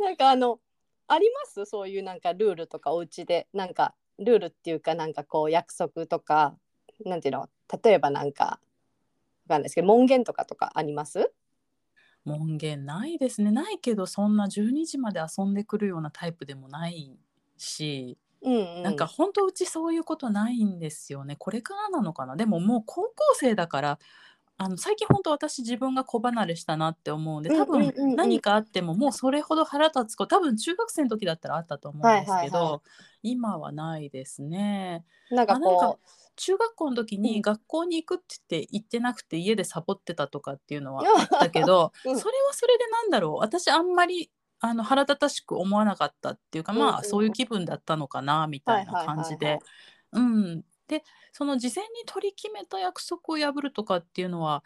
[0.00, 0.60] なんかあの
[1.06, 1.64] あります？
[1.64, 3.46] そういうなんかルールとかお家で。
[3.52, 6.56] なんかルールっていうかなんかこう約束とか
[7.04, 7.48] なんていうの？
[7.82, 8.58] 例えばなんかわか
[9.48, 11.32] んないですけど門限とかとかあります？
[12.26, 13.50] 門限ないですね。
[13.50, 17.16] ないけどそんな12時まで遊んでくるようなタイプでもない
[17.56, 21.36] し、うんうん、なんか本当うちそういうことないんですよね。
[21.38, 22.36] これからなのかな？
[22.36, 23.98] でももう高校生だから
[24.58, 32.82] あの最近本当私自分が子離れしたなって思うんで多分何かあってももうそれほど腹立つ子多分中学生の時だったらあったと思うんですけど、
[33.22, 35.04] 今はないですね。
[35.30, 35.98] なんかこ
[36.36, 37.22] 中学校の時うん。
[37.22, 42.18] に学校に行くって言って行ってなくて家でサボってたとかっていうのはあったけど、 うん。
[42.18, 43.34] それはそれでなんだろう。
[43.36, 49.58] 私あんまりあの腹立たしく思わなかったっていうか、まあそういう気分だったのかなみたいな感じで。
[50.12, 50.64] うん。
[50.88, 54.62] でその事前に取り決めた約束を破るとかっていうのは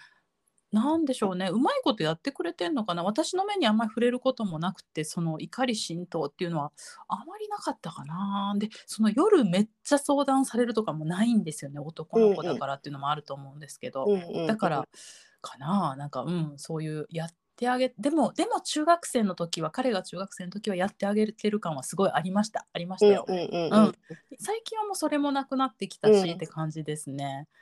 [0.73, 1.49] なんでしょうね。
[1.51, 3.03] うまいことやってくれてんのかな。
[3.03, 6.73] 私の目にあんまり触れることもなくてその怒り心頭っていうのは
[7.09, 8.55] あまりなかったかな。
[8.57, 11.81] でその夜めっちゃ相談されるとかもないんですよね。
[11.81, 14.47] 男の子だからっていうのもあると思うんですけど、うんうんうん。
[14.47, 14.89] だから
[15.41, 15.97] かな。
[15.97, 22.67] なんかうんそういうやってあげでもでも中学生の時は彼が中学生の時はやってあげてる感はすごいありました。
[22.73, 23.93] ありましたよ、うんうんうん
[24.39, 26.31] 最近はもうそれもなくなってきたし、うん。
[26.31, 27.49] って感じですね。
[27.55, 27.61] うん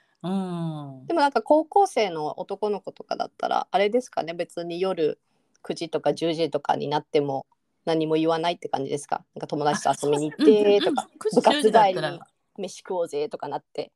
[1.07, 4.35] でもなんか高校生の男の子とかだったらあれですかね？
[4.35, 5.21] 別に夜
[5.63, 7.47] 9時とか10時とかになっても
[7.85, 9.25] 何も言わないって感じですか？
[9.35, 12.21] なんか友達と遊びに行ってとか部活帰りに
[12.59, 13.93] 飯食おうぜとかなって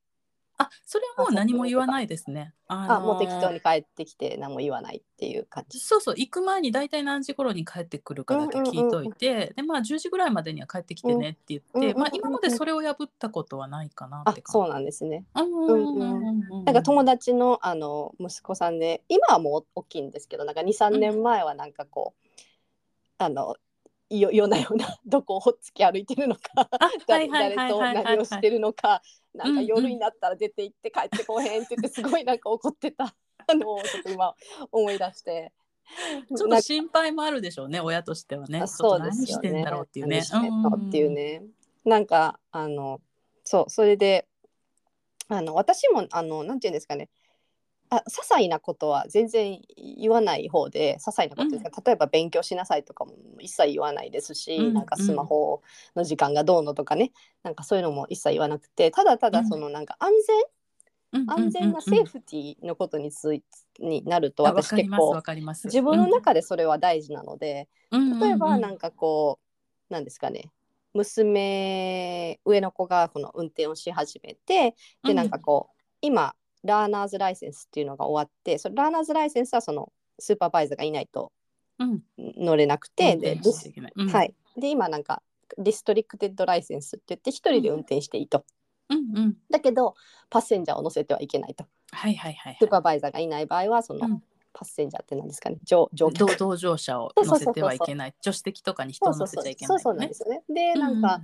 [0.63, 2.55] あそれはもう何も言わないですね。
[2.69, 5.79] ああもう適当にに帰ってきて何も言わないっていう感じ。
[5.79, 14.53] そうそう行く前に大体何時頃に帰ってくるかだけ聞いといて、でまあ10時ぐらいまでには帰ってきてねって言って、うんうんうんうんまあ、今までそれを破ったことはないかなあって感じ。
[14.53, 15.25] そうなんですね。
[15.35, 22.29] うんうんうんうんうんなんか友達のあの息子さんで今はもう大きいんですけどなんか23年前はなんかこう、
[23.19, 23.57] あのよ
[24.21, 29.03] 夜な夜な どこをほっつき歩いてるのかあ誰と何をしてるのか
[29.35, 33.15] なんか夜になったら出て行って帰ってこへんって言ってすごいなんか怒ってた
[33.55, 34.35] のをちょっと今
[34.71, 35.53] 思い出して。
[36.37, 38.67] ちょっと心配もあるでしょうね親としてはね。
[38.67, 39.51] そうですよね。
[39.51, 40.21] 何してんだろうっていうね。
[40.21, 41.43] っていうね。
[41.85, 43.01] なんかあの
[43.45, 44.29] そうそれで
[45.29, 47.11] あの私もあのなんていうんですかね。
[47.95, 55.61] あ些細なことは全然言わない方で些細なことですか、例えば勉強しなさいとかも一切言わないですし、うんなんかスマホ
[55.95, 63.43] の時間がどうのとかねなんかそういうのも一切言わなくてただただそのなんか安全、うん安全なセーフティーのことについ
[63.79, 65.67] になると私結構わかります。
[65.67, 68.19] 自分の中でそれは大事なので、うん。
[68.19, 69.39] 例えばなんかかこ
[69.91, 70.51] うなんですかね
[70.95, 74.75] 娘上の子がこの運転をし始めて
[75.05, 81.33] でなんかこう今ラーナーズライセンスっていうのが終わってそれラーナーズライセンスはそのスーパーバイザーがいないと
[81.79, 82.03] うん。
[82.19, 83.93] 乗れなくてで運転しちゃいけない。
[83.97, 84.09] うん。
[84.09, 85.23] はい、で今なんか
[85.59, 88.45] restricted license って言って一人で運転していいと、
[88.91, 89.37] うんうん。
[89.51, 89.95] だけど
[90.31, 91.65] passenger を乗せてはいけないと。
[91.91, 94.23] はいはいはいスーパーバイザーがいない場合はその、うん。
[94.55, 95.57] passenger って何ですかね？
[95.65, 96.39] 乗乗同客。
[96.39, 98.15] 同乗者をそうそうそうそう乗せてはいけない。
[98.21, 100.43] 助手席とかに人を乗せちゃいけないそうそうそうなんですよね。
[100.49, 101.23] でなんか、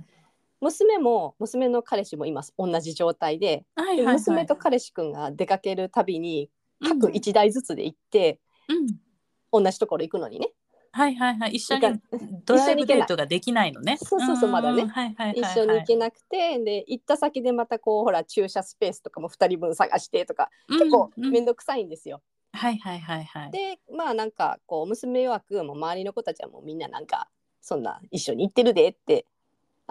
[0.61, 6.49] 娘も娘の彼氏も今同じ状態でうんはいはいはい、娘と彼氏くんが出かけるたびに
[6.81, 9.63] うん各1台ずつで行って、うん。
[9.63, 10.51] 同じところ行くのにね。
[10.91, 11.51] はいはいはい。
[11.51, 12.01] 一緒に
[12.45, 13.97] ドライブデートができないのね。
[13.97, 14.85] そうそうそうんまだね。
[14.87, 15.59] はいはいはい一はい。
[15.59, 21.25] 緒に行けなくて、で行った先でまたこうほら駐車スペースとかも2人分探してとか結構うん。
[21.25, 22.21] うん面倒くさいんですよ。
[22.53, 23.51] はいはいはいはい。
[23.51, 27.29] でまあなんかこう娘曰くもう周りの子たちはもうみんななんか
[27.61, 29.25] そんな一緒に行ってるでって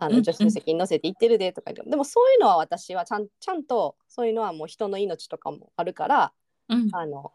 [0.01, 6.33] あうんうんの助手席に乗せて行ってるでとか言って、でもそういうのは私はちゃんちゃんとそういうのはもう人の命とかもあるから
[6.69, 6.89] うん。
[6.93, 7.33] あの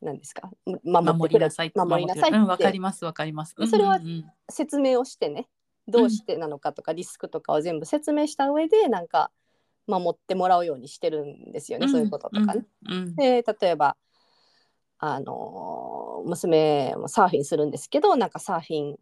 [0.00, 0.50] 何ですか
[0.84, 3.54] 守りなさい守りなさいうんわってかりますわかります。
[3.56, 4.24] でそれはうんうんうん。
[4.48, 5.48] 説明をしてね
[5.88, 9.30] どうしてなのかとかリスクとかを全部説明した上でなんか
[9.86, 12.66] 守ってもらうようにしてるんですよね、そういうこととかね。。
[12.86, 13.16] うんうん。
[13.16, 13.96] で例えば
[14.98, 18.96] あの娘もサーフィンするんですけどなんかサーフィン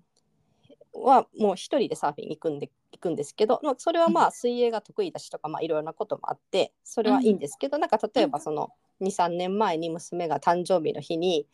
[0.95, 11.47] はもう一人でサーフィン行くんで行くんですけど、まあ、それはまあ水泳が得意だしとか、まあ、いろいろなこともあってそれはいいんですけど、なんか例えばその23年前に娘が誕生日の日に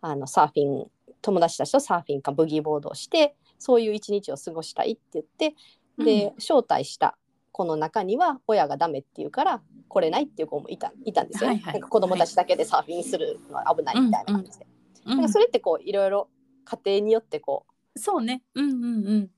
[0.00, 0.90] あのサーフィン
[1.22, 5.54] 友達たちとサーフィンかブギーボードをしてそういう一日を過ごしたいって言って
[5.98, 7.16] で、招待した
[7.52, 11.56] 子の中には親がダメって言うから来れないっていう子もいたいたんですよ、ね。
[11.56, 11.72] はいはい。
[11.74, 14.66] なんか子供たちだけでサーフィンするのは危ないみたいな感じで、
[15.06, 15.16] うん。
[15.16, 16.28] なんかそれってこういろいろ
[16.64, 18.42] 家庭によってこうそうね。
[18.54, 19.30] うんうんうん。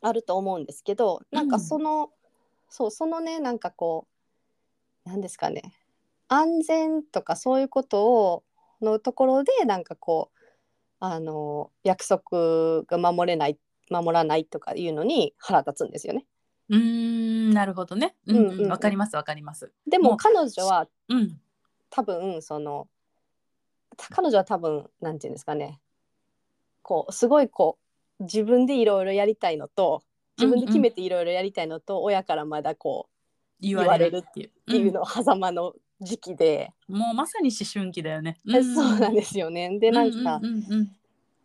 [0.00, 2.10] あると思うんですけどなんかその、
[2.68, 4.06] そうそのねなんかこ
[5.06, 5.72] うなんですかね。
[6.28, 8.44] 安全とかそういうことを
[8.80, 10.38] のところでなんかこう
[11.00, 13.58] あの約束が守れない
[13.90, 16.26] 守らないとかいうのに腹立つんですよね。
[16.68, 16.78] うー
[17.48, 18.14] んなるほどね。
[18.26, 18.78] うんうんわ、うんうんうん。
[18.78, 19.72] かりますわかります。
[19.86, 21.40] でも彼女はうん。
[21.90, 22.86] 多分その
[24.10, 25.80] 彼女は多分なんていうんですかね。
[26.82, 27.87] こうすごいこう
[28.20, 30.02] 自分でいろいろやりたいのと
[30.38, 33.08] 自分で決めていろいろやりたいのと、親からまだこ
[33.60, 34.18] 言われる。
[34.18, 39.78] っていううっていうの狭間の時期で、うんもうまさに思春期だよね、えそうなんですすよね。
[39.78, 40.88] でなんか、うんうん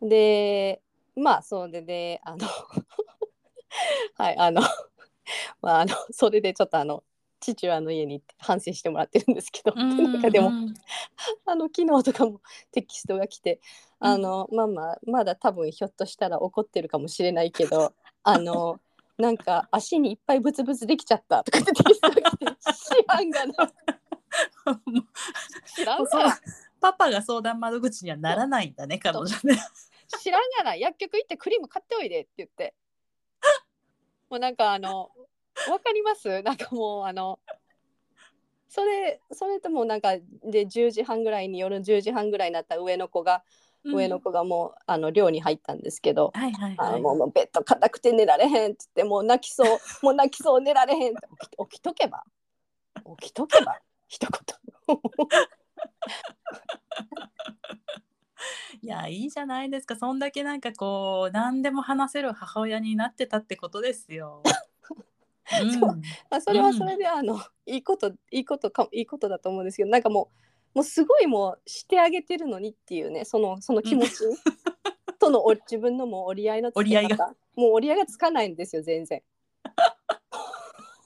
[0.00, 0.08] うん。
[0.08, 0.80] で
[1.16, 2.46] まあそれであの
[4.16, 4.62] はいあの
[5.60, 7.02] まああのそれでちょっとあの
[7.52, 10.74] 父親の家に反省してもらってるんですけど、うんなんかでもうん
[11.44, 12.40] あの昨日とかも
[12.72, 13.60] テキストが来て
[14.00, 18.80] 「あの、ママまだ多分ひょっとしたら怒ってるかもしれないけど あの
[19.18, 22.54] なんか足にいっぱいブツブツできちゃった」とかってテキストが来て「知
[23.06, 23.54] らんがな。
[25.76, 26.40] 知らんがな。
[26.80, 29.58] パパが相談窓口にはならないんだね彼女ね。
[30.20, 30.76] 知らんがな。
[30.76, 32.74] 薬局行ってクリーム買っておいで」って言って。
[34.30, 35.10] もうなんかあの
[35.70, 36.42] わかります？
[36.42, 37.38] なんかもうあの
[38.68, 43.44] それそれともなんかで10時半ぐらいに夜10時半ぐらいになった上の子が、
[43.84, 46.92] 上の子がもうあの寮に入ったんですけど、はいはいあはい。
[46.94, 52.24] のもうもうベッド硬くて寝られへんって言ってもう泣きそう もう泣きそう寝られへんって起き起きとけば
[53.18, 54.98] 起きとけば一言
[58.82, 64.42] いやいいじゃないですかそんだけなんかこう何でも話せる母親になってたってことですよ。
[65.62, 65.72] うん。
[65.72, 66.00] そう。
[66.30, 70.30] まあそれはそれであの、 いいこといいことかいいことだと思うんですけどなんかも
[70.74, 74.10] うもうすごいもうしてあげてるのにっていうねそのその気持ち
[75.18, 79.22] とのお自分のもう折り合いのつけ折り合い方もう折り合いがつかないんですよ全然。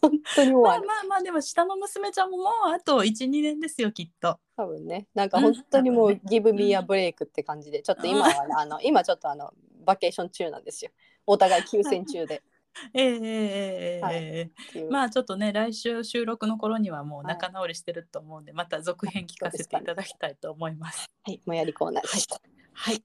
[0.00, 4.38] 本当にもうまあまあまあでも下の娘ちゃんももうあと12年ですよきっと。
[4.56, 5.08] 多分ね。
[5.14, 7.82] なんか本当にもう、うんギブミーアブレイクって感じで。
[7.82, 9.52] ちょっと今はね、あの今ちょっとあの
[9.84, 10.90] バケーション中なんですよ。
[11.26, 12.42] お互い休戦中で
[12.94, 17.26] えええええまあちょっとね来週収録の頃にはもうはい。
[17.34, 21.10] 仲直りしてると思うんで、また続編聞かせていただきたいと思います。
[21.24, 22.40] はいもやりコーナーでした、
[22.72, 23.02] はい。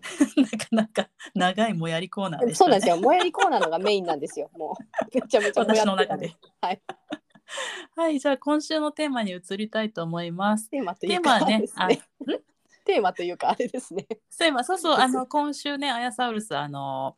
[0.36, 2.66] なかなか長いもやりコーナーでした、ね。
[2.66, 2.96] そうなんですよ。
[2.96, 4.50] もやりコーナーのがメインなんですよ。
[4.56, 5.04] もう。
[5.14, 6.34] めちゃめちゃもや私の中で。
[6.60, 6.82] はい。
[7.96, 10.70] はい、じゃあ今週のテーマに移りたいと思います。
[10.70, 11.68] テーマというかねね。
[12.84, 14.06] テーマというかあれですね。
[14.30, 17.16] そうそうあの今週ねアヤサウルスあの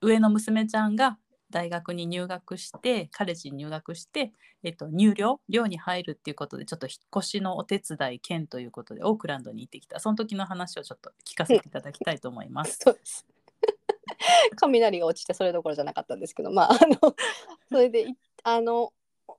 [0.00, 1.18] 上の娘ちゃんが
[1.50, 10.00] 大学に入学してカレッジに入学して、えっと、入寮寮に入るっていうことでちょっと引っ越しのお手伝い兼ということでオークランドに行ってきた。
[10.00, 12.78] その時の話をちょっと聞かせていただきたいと思います。
[12.82, 13.26] そうです。
[14.56, 17.14] 雷が落ちてそれどころじゃなかったんですけどまああの
[17.68, 18.92] それでいあの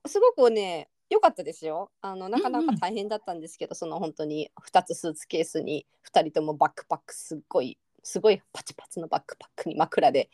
[0.06, 1.90] すごくね良かったですよ。
[2.00, 10.30] あのなかなか大変だったんですけど、その本当に2つスーツケースに2人ともバックパックすっごいすごいパチパチのバックパックに枕で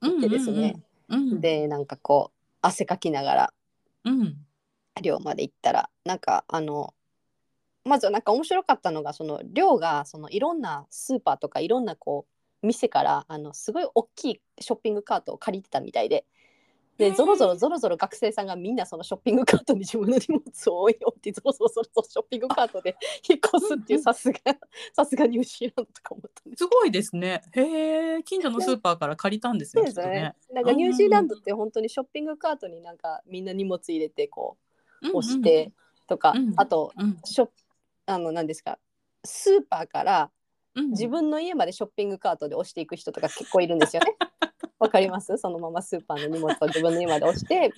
[0.00, 3.52] 行ってですね、うんうんうん、でなんかこう汗かきながら
[4.04, 4.36] うん
[5.02, 6.94] 寮まで行ったらなんかあの
[7.84, 12.26] まずなんか面白かったのがその寮がそのいろんなスーパーとかいろんなこ
[12.62, 16.24] う店からあのすごい大きいショッピングカートを借りてたみたいで。
[16.98, 22.96] でゾロゾロゾロゾロ学生さんがみんなそのショッピングカートに自分の荷物を置いてゾロゾロゾロゾロショッピングカートで
[23.28, 24.38] 引っ越すっていうさすが
[24.94, 27.42] さすがニュージーランドとか思ったんですすごいですね。
[27.52, 29.84] へえ近所のスーパーから借りたんですよ。
[29.84, 30.34] ねね。
[30.52, 34.56] なんかニュージーランドって本当にショッピングカートになんかみんな荷物入れてこ
[35.02, 35.72] う押して
[36.06, 37.50] とか、あとうんショッ
[38.06, 38.78] あの何ですか
[39.24, 40.30] スーパーから
[40.76, 44.14] うん、自分の家までショッピングカートで押していく人とか結構いるんですよね。
[44.78, 45.36] わかります？
[45.38, 47.72] そのままスーパーの荷物を自分の家まで押して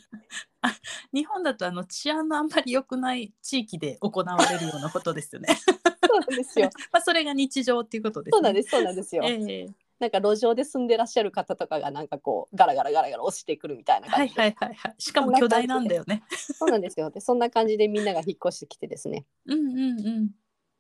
[1.13, 5.49] 日本だとあの治安のあんまり良くない地域で行われるようなことですよね。
[5.57, 6.71] そうなんですよ。
[6.93, 8.37] まあそれが日常っていうことです、ね。
[8.37, 9.23] そうなんですそうなんですよ。
[9.25, 9.67] ええ
[9.99, 14.95] なんか路上で住んでらっしゃる方とかがなんかこうガラガラガラガラ押してくるみたいなはい感じで、はいはいはい。
[14.99, 16.23] しかも巨大なんだよね。
[16.31, 17.11] そうなんですよ。
[17.11, 19.27] でそんな感じでみんなが引っ越してきてですね。
[19.47, 20.31] うんうんうん。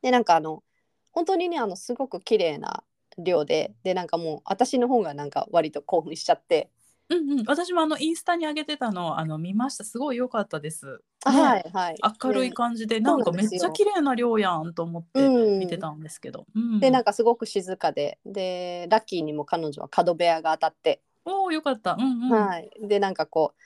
[0.02, 0.62] でなんかあの
[1.10, 2.84] 本当にねあのすごく綺麗な
[3.18, 6.70] 寮ででなんかもう私の方がなんか割と興奮しちゃって、
[7.10, 9.84] うんうん、私もあのインスタに上げてたのあの見ました。
[9.84, 10.86] すごい良かったです。
[10.86, 10.92] ね。
[11.24, 11.96] はいはい。
[12.22, 15.58] 明るいで感じで、そうなんかめっちゃ綺麗な量やんと思ってうん。
[15.58, 16.46] 見てたんですけど。
[16.54, 16.80] うん。
[16.80, 18.18] でなんかすごく静かで。
[18.26, 21.96] でラッキーにも彼女は角部屋が当たって、おおよかった。
[21.98, 22.30] うんうん。
[22.30, 23.62] はい、でなんかこう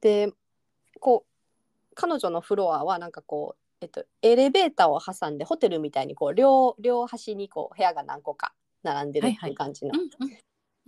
[0.00, 0.32] で
[0.98, 10.38] こう彼女のフロアはなんかこう、えっと、エレベーターを挟んでホテルみたいにこう両両端にこう部屋が何個か並んでるっていう感じの,、うんうん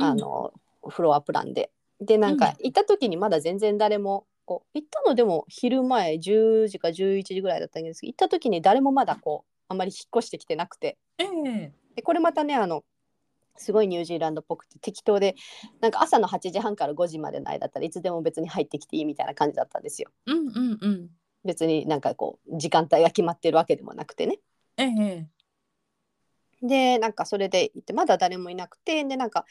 [0.02, 0.52] あの
[0.88, 1.70] フロアプランで。
[2.00, 12.84] でなんか行った時にまだ全然誰もこう行ったのでも昼前10時か11時ぐらいだったんですけど行った時に誰もまだこうあんまり引っ越してきてなくてええでこれまたねあの
[13.56, 15.36] すごいニュージーランドっぽくて適当で
[15.80, 20.10] なんか朝の8時半から5時までの間だったらいつでも別に入ってきていいみたいな感じだったんですよ。
[20.26, 21.10] うんうんうん。
[21.44, 24.38] 別になんかこう時間帯が決まってるわけでもなくてね。
[24.78, 25.28] ええ
[26.62, 29.44] でなんかそれで行ってまだ誰もいなくてでなんか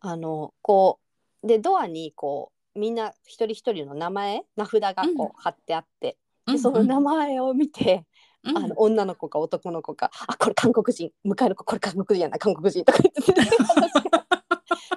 [0.00, 0.98] あのこ
[1.42, 8.04] うでドアにこうみんな一人一人の名前名札がこう貼ってあって、でその名前を見て、
[8.44, 8.58] うん。
[8.58, 13.40] あの女の子か男の子か「あこれ韓国人迎えの子これ韓国人やな韓国人」とか言ってて。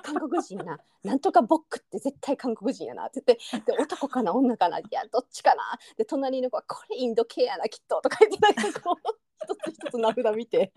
[0.04, 5.80] 韓国人やななんとかボックって絶対韓国人やなって言ってで男かな女かないやどっちかな。
[5.98, 8.96] で隣の子はこれインド系やなきっととか言ってなんかこう。
[9.02, 10.72] 一つ一つ名札見て。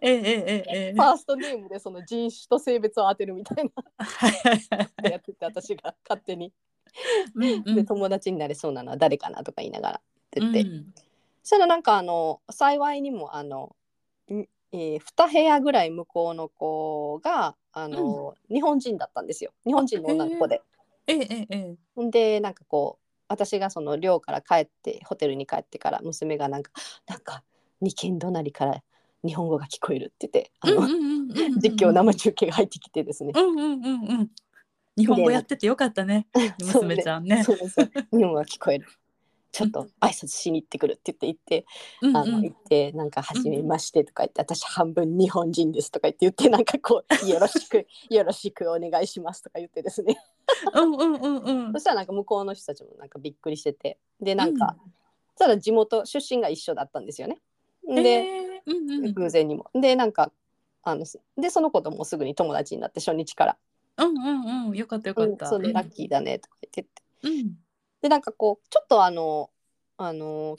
[0.00, 0.92] ええええええ。
[0.94, 5.10] ファーストネームでその人種と性別を当てるみたいな。
[5.10, 6.52] やってて私が勝手に、
[7.34, 7.74] うんうん。
[7.74, 10.00] で友達になれそうなのは誰かなとか言いながらっ
[10.30, 10.60] て言って。
[10.62, 10.94] うん。
[11.42, 13.74] そしたらなんかあの幸いにもあの、
[14.30, 14.40] ん
[14.72, 19.52] えー、2部屋ぐらい向こうの子があの、日本人だったんですよ。
[19.64, 20.62] 日本人の女の子で。
[21.06, 26.70] えええええほんでなんかこう私がその寮から帰ってホテルに帰ってから娘がなんか
[27.06, 27.42] なんか
[27.82, 28.82] 2軒隣から
[29.24, 33.32] 日本語が聞こえるって言ってあの、うんうんうんうんうん実況生中継が入ってきてですね。
[33.34, 34.30] うんうんうんうん。
[34.96, 36.26] 日本語やっててよかったね、
[36.60, 37.44] 娘ちゃんね。
[37.44, 38.86] そうですよ日本語が聞こえる。
[39.50, 41.66] ちょっと挨拶しに行ってくるって言って行って
[42.02, 50.16] うんあの行ってなんか「はじめまして」とか言って「私半分日本人です」とか言って言ってなんかこう「よろしく よろしくお願いします」とか言ってですね
[50.74, 54.76] うんうんうんうん そしたらなんか向こうの人たちもなんかびっくりしててでなんか、
[55.36, 57.40] そしたら地元出身が一緒だったんですよね。
[57.88, 58.70] うん、で、えー。
[58.70, 59.14] うんうん。
[59.14, 59.70] 偶然にも。
[59.74, 60.30] でなんか
[60.82, 61.04] あの
[61.36, 63.56] でその子ともうすぐに友達になって初日から。
[63.96, 64.76] うんうんうん。
[64.76, 65.50] よかったよ「かった。
[65.50, 66.88] うんラッキーだね」とか言ってて。
[67.24, 67.56] うん。
[68.00, 69.50] でなんかこうちょっとあの
[69.96, 70.56] あの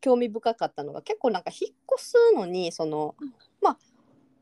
[0.00, 3.34] 興味深かったのが結構なんか引っ越すのにその、うん。
[3.60, 3.78] まあ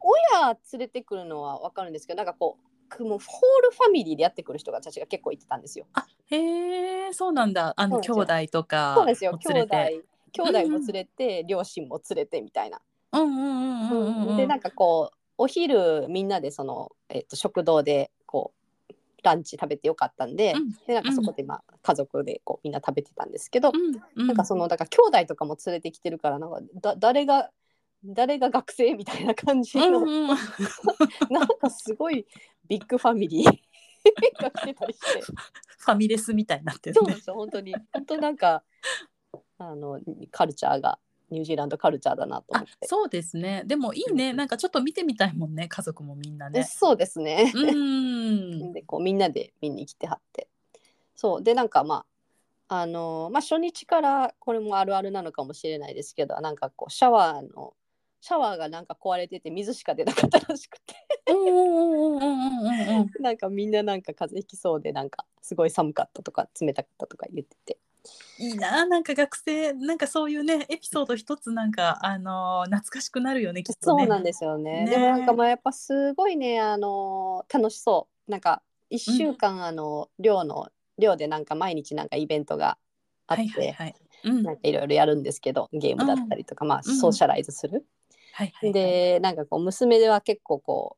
[0.01, 5.87] 親連れてくるのは分かるんですけどなんかこうくもうホールファミリーでやってくる人がたちが結構いてたんですよ。
[5.95, 7.73] あへえそうなんだ。
[7.77, 9.33] あの兄弟とかそうですよ。
[9.33, 9.77] も兄弟
[10.31, 12.81] 兄弟も連れて、両親も連れてみたいな。
[14.37, 18.53] でなんかこうお昼みんなでその、えっと食堂でこ
[18.89, 20.71] うランチ食べてよかったんで,、うん。
[20.87, 24.01] でなんかそこで、まあ、家族でこうみんな食べてたんですけど、うん。
[24.17, 24.27] うん。
[24.27, 27.51] なんかそのだから兄弟とかも連れてきてるからなんかだ誰が
[28.05, 30.37] 誰が学生みたいな感じの、うんうんうん。
[31.31, 32.27] なんかすごい
[32.67, 33.47] ビッグファミリー
[34.43, 35.21] が来てたりして。
[35.23, 37.07] ファミレスみたいになってるね。
[37.07, 37.75] そうですよ本当に。
[37.93, 38.63] 本当なんか
[39.61, 40.01] あの
[40.31, 40.99] カルチャーが
[41.31, 42.89] ニュージーランドカルチャーだなと思あって。
[42.89, 43.63] そうですね。
[43.67, 44.33] でもいいね。
[44.33, 46.65] なんかちょっと見てみたいもんね家族もみんなね。
[46.65, 47.53] そうですね。
[47.55, 48.73] うん。
[48.73, 50.49] でこうみんなで見に来てはって。
[51.15, 51.43] そう。
[51.43, 52.07] でなんかま
[52.69, 57.75] ああのーまあ初日からこれもあるあるなのかもしれないですけどなんかこうシャワーの
[58.21, 60.95] シャワーがなんか壊れてて水しか出なかったらしくて。
[61.29, 63.11] うんうんうんうんうんうんうん。
[63.23, 67.79] なんかみんななんか風邪ひきそうでなんかすごい寒かったとか冷たかったとか言ってて
[68.39, 74.03] いいななんか学生なんかそういうねエピソード一つなんかあのー懐かしくなるよねきっとね。
[74.03, 74.85] そうなんですよね。
[74.85, 74.91] ね。
[74.91, 78.31] でもなんかまあやっぱすごいねあのー楽しそう。
[78.31, 82.79] なんか1週間あの寮の寮でなんか毎日なんかイベントが
[83.27, 83.95] あって、はいはいはい。
[84.25, 84.43] うん。
[84.43, 86.97] なんかいろいろやるんですけどゲームだったりとか、まあうん。
[86.97, 87.85] ソーシャライズする、
[88.33, 88.73] はいはいはい。
[88.73, 90.97] でなんかこう娘では結構こ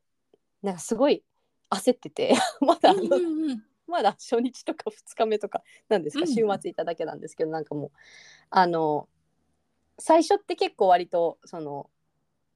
[0.63, 1.23] うなんかすごい
[1.69, 6.33] 焦ってて まだあの、うんうんうんまだ初日とか2日目とかなんですか、うん。
[6.33, 7.91] 週末いただけなんですけどなんかもう
[8.49, 9.07] あの
[9.99, 11.89] 最初って結構割とその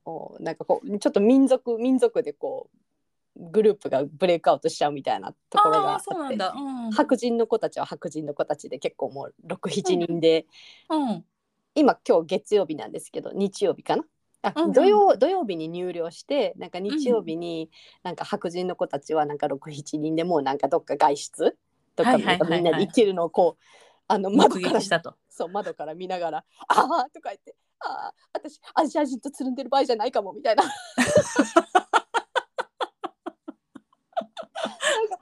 [0.05, 2.77] おなんかこうちょっと民族民族でこう
[3.51, 6.37] グループがブレイクアウトしちゃうみたいなところがあって。
[6.95, 10.47] 白人の子たちは白人の子たちで結構もう67人で、
[10.89, 11.25] うん。
[11.75, 14.03] 今今日月曜日なんですけど日曜日かな？
[14.41, 17.69] あ、うん、土曜土曜日に入寮してなんか日曜日に
[18.03, 21.57] なんか白人の子たちはなんか67人でもうなんかどっか外出？
[21.95, 23.63] とかみんなで行けるのをこう
[24.07, 25.15] あの窓からしたと。
[25.29, 30.63] そう窓から見ながら「ああ」とか言って「ああ私アジア人とつるんでる場合じゃないかも」みたいな。
[30.63, 30.73] なん
[35.09, 35.19] か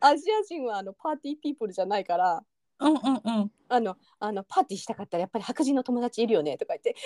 [0.00, 2.42] あアジア人はあのパーティーピープルじゃないから
[2.82, 6.96] うんうんうん、あのあのパーティーしたかったらやっぱり白人の友達いるよねとか言って。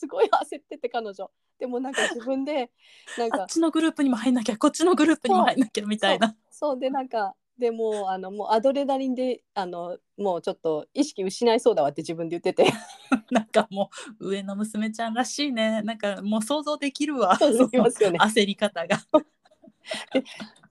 [0.00, 1.30] すごい焦ってて彼女。
[1.58, 2.70] でもなんか自分で
[3.18, 6.34] なんかあっちのグループにも入んなきゃこっちのグループにも入んなきゃみたいな。
[6.50, 6.78] そう。
[6.78, 12.72] でなんかでもうあのもうアドレナリンであのもうちょっと意識失いそうだわって自分で言ってて。
[13.30, 13.90] なんかも
[14.20, 15.82] う上の娘ちゃんらしいね。
[15.82, 17.36] なんかもう想像できるわ。
[17.36, 18.18] そうますよね。
[18.18, 18.96] 焦り方が。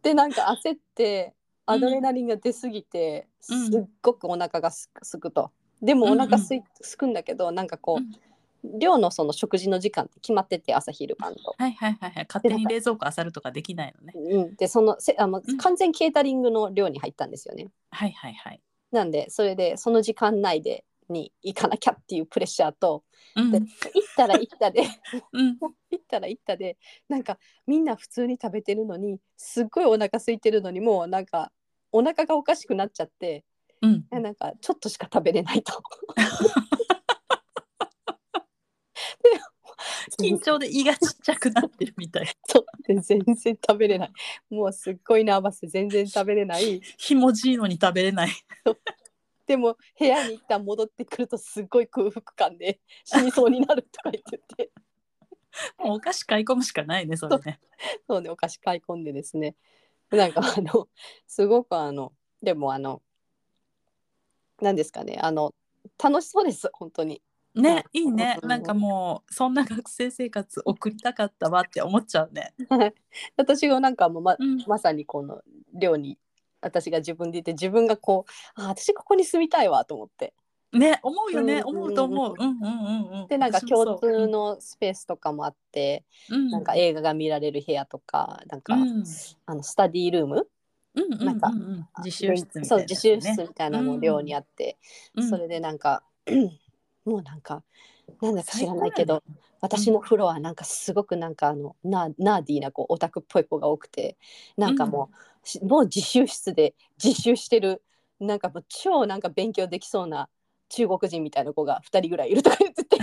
[0.01, 1.35] でなんか焦って
[1.67, 3.71] アドレナリンが出すぎて、うん。
[3.71, 5.51] すっごくお腹がすすくと。
[5.81, 8.28] でもお腹すい、すくんだけどなんかこう、
[8.63, 11.55] 寮のその食事の時間って決まってて朝昼晩と。
[11.57, 12.25] はいはいはいはい。
[12.27, 14.13] 勝手に冷蔵庫漁るとかできないのね。
[14.15, 15.57] うん、でそのせあのうん。
[15.57, 17.69] 完全ケータリングの寮に入ったんですよね。
[17.91, 18.61] はいはいはい。
[18.91, 23.03] なんでそれでその時間内でに行かなきゃっていうプレッシャーと、
[23.35, 23.51] うん。
[23.51, 23.67] で行っ
[24.15, 24.83] たら行ったで
[25.33, 25.57] うん。
[25.59, 26.77] 行ったら行ったで
[27.09, 31.51] なんかみんな普通に食べてるのにすっごいお腹空いてるのにもうなんか
[31.91, 33.43] お腹がおかしくなっちゃって
[33.81, 34.05] うん。
[34.11, 35.81] なんかちょっとしか食べれないと。
[40.19, 42.27] 緊張で胃がちっちゃくなってるみたい。
[42.47, 42.65] そう。
[42.83, 44.11] で全然食べれない。
[44.49, 46.81] もうすっごいナーバスで全然食べれない。
[46.97, 48.31] ひもじいのに食べれない。
[49.47, 54.71] でも部屋に一旦戻ってくるとすっごい空腹感で死にそうになるとか言ってて。
[55.79, 57.59] もうお菓子買い込むしかないねそれね。
[58.07, 58.21] そう。
[58.21, 59.55] ねお菓子買い込んでですね。
[60.11, 60.87] なんかあの
[61.27, 63.01] すごくあのでもあの
[64.61, 65.53] 何ですかねあの
[66.01, 67.21] 楽しそうです本当に
[67.61, 68.39] ねいいね。
[68.41, 68.49] うん。
[68.49, 72.53] なんかもうそんな学生生活送りたかったわって思っちゃうね。
[73.37, 74.63] 私がなんかもうまうん。
[74.67, 75.41] まさにこの
[75.73, 76.17] 寮に
[76.61, 78.25] 私が自分でいて自分がこ
[78.57, 80.33] うあ私ここに住みたいわと思って。
[80.71, 81.77] ね思うよね、うん。
[81.77, 82.35] 思うと思う。
[82.37, 82.67] うんうんう
[83.17, 83.27] んうん。
[83.27, 86.49] でなんか共通のスペースとかもあって、うん。
[86.49, 89.03] なんか映画が見られる部屋とかなんか、うん。
[89.47, 90.47] あのスタディールーム？
[90.95, 91.61] うんうんなんかうん。
[91.61, 94.77] うん自習室みたそいうな自習ね室みたいなのも寮にあって、
[95.15, 95.29] うん。
[95.29, 96.03] それでなんか
[97.09, 97.63] もうなんか
[98.21, 99.23] なんだか知らないけど、
[99.61, 104.17] 私のフロアなんかすごくなんかあのナナーディーなこうオタクっぽい子が多くて
[104.57, 105.09] なんかも
[105.43, 107.81] う、しもう自習室で自習してる
[108.19, 110.29] なんかもう超なんか勉強できそうな
[110.69, 112.97] 中国人みたいな子が2人ぐらいいるとか言ってて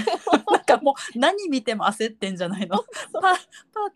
[0.67, 2.79] かもう何見ても焦ってんじゃないの？
[3.13, 3.37] パパー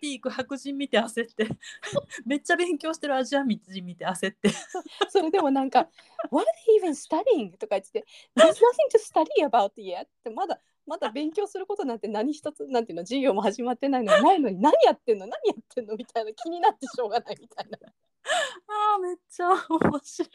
[0.01, 1.47] ティー行く白人見て焦って。
[2.25, 4.51] めっちゃ勉強してるアジア人見て焦って。
[5.11, 5.89] それでもなんか
[6.31, 8.07] 「What are they even studying?」とか言ってて
[8.37, 8.55] 「There's nothing
[8.93, 15.27] to study about yet」ってまだまだ勉強することなんて何一つなんていうの授業も始まってないのにないのに何やってんの？
[15.27, 15.97] 何やってんの？
[15.97, 17.79] みたいな気になってしょうがないみたいな。
[18.69, 20.29] あーめっちゃ面白い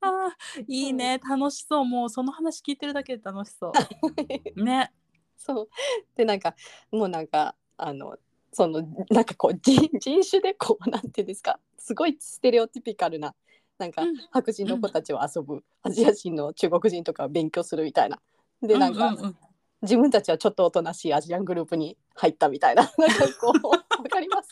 [0.00, 1.18] あー いいね。
[1.18, 1.84] 楽しそう。
[1.84, 3.72] もうその話聞いてるだけで楽しそう。
[4.62, 4.92] ね。
[5.36, 5.68] そう。
[6.16, 6.54] でなんか
[6.90, 8.16] もうなんかあの
[8.52, 11.58] そのなんかこう人人種でこうなんていうんですか。
[11.78, 13.34] すごいステレオティピカルな
[13.78, 14.14] なんかうん。
[14.30, 18.20] 白人の子たちを遊ぶ、アジア人の中国人とかを勉強するみたいな。
[18.60, 19.36] でなんか、うんうんうん。
[19.82, 22.82] 自分たちはちょっとおとなしいアジアングループに入ったみたいな。
[22.98, 24.50] なんかこう わかります？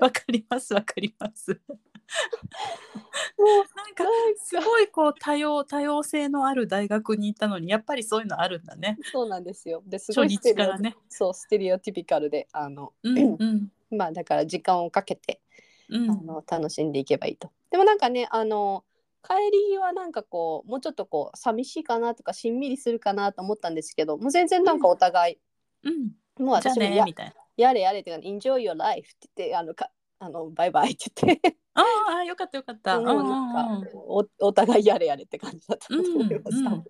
[0.00, 1.60] わかりますわかります。
[3.38, 4.04] もなんか
[4.36, 8.98] すごいこう多様多様性のある大学に行ったのにやっぱりそういうのあるんだね。
[9.00, 9.82] うそうなんですよ。
[9.86, 13.72] ですご初いステレオ日からねそうステレオティピカルであの、うんうん。
[13.96, 15.40] まあだから時間をかけて
[15.88, 16.10] うん。
[16.10, 17.50] あの楽しんでいけばいいと。
[17.70, 18.84] でもなんかねあの
[19.22, 19.34] 帰
[19.70, 25.38] りはなんかこうもうちょっとこう寂しいかなとかしんみりするかなと思ったんですけどもう全然なんかお互い、
[25.84, 26.44] うん。
[26.44, 31.82] もうじゃあ私もやねみたいなやれやれって enjoy your life って言ってあのかあのバイバイって言ってあ
[32.20, 33.00] あよかったよかった。
[33.00, 36.58] もうなんかおお互いやれやれって感じだったと思います。
[36.58, 36.84] うんうん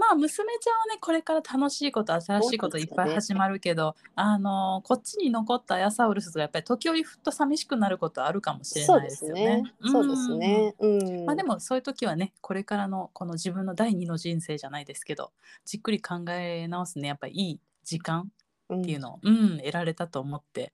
[0.00, 9.74] まあ娘ちゃんはねこれから楽しいこと新しいこといっぱい始まるけど、あのこっちに残ったアヤサウルスがやっぱり時折ふっと寂しくなることあるかもしれないですよねね。。
[9.84, 10.74] そうですね。
[10.78, 11.02] うん。
[11.02, 11.24] うん。
[11.26, 15.32] まあでもそういう時はねこれからのこの自分の第二の人生じゃないですけど
[15.66, 18.28] じっくり考え直すねやっぱりいい時間うん
[18.76, 20.72] っていうのを、うん得られたと思って。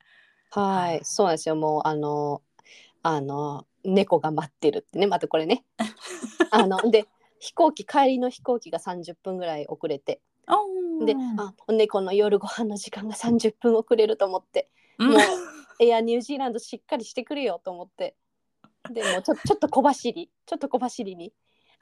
[0.51, 0.99] ははい。
[0.99, 1.57] い、そうなんですよ。
[1.57, 2.43] もうあの
[3.03, 5.65] あの猫が待ってるってね、またこれね。
[6.51, 7.07] あので
[7.39, 10.21] 飛行機帰りの飛行機が30分ぐらい遅れて、
[11.05, 15.09] で、あ猫の夜ご飯の時間が30分遅れると思って、うん。
[15.13, 15.21] もう
[15.81, 18.17] エアニュージーランドしっかりしてくれよと思って、
[18.91, 21.33] でもうちょちょっと小走り、ちょっと小走りに、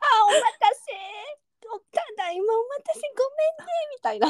[0.00, 1.13] あお待たせ。
[2.35, 3.07] ただいまお待たせご
[3.37, 4.28] めんねみたいな。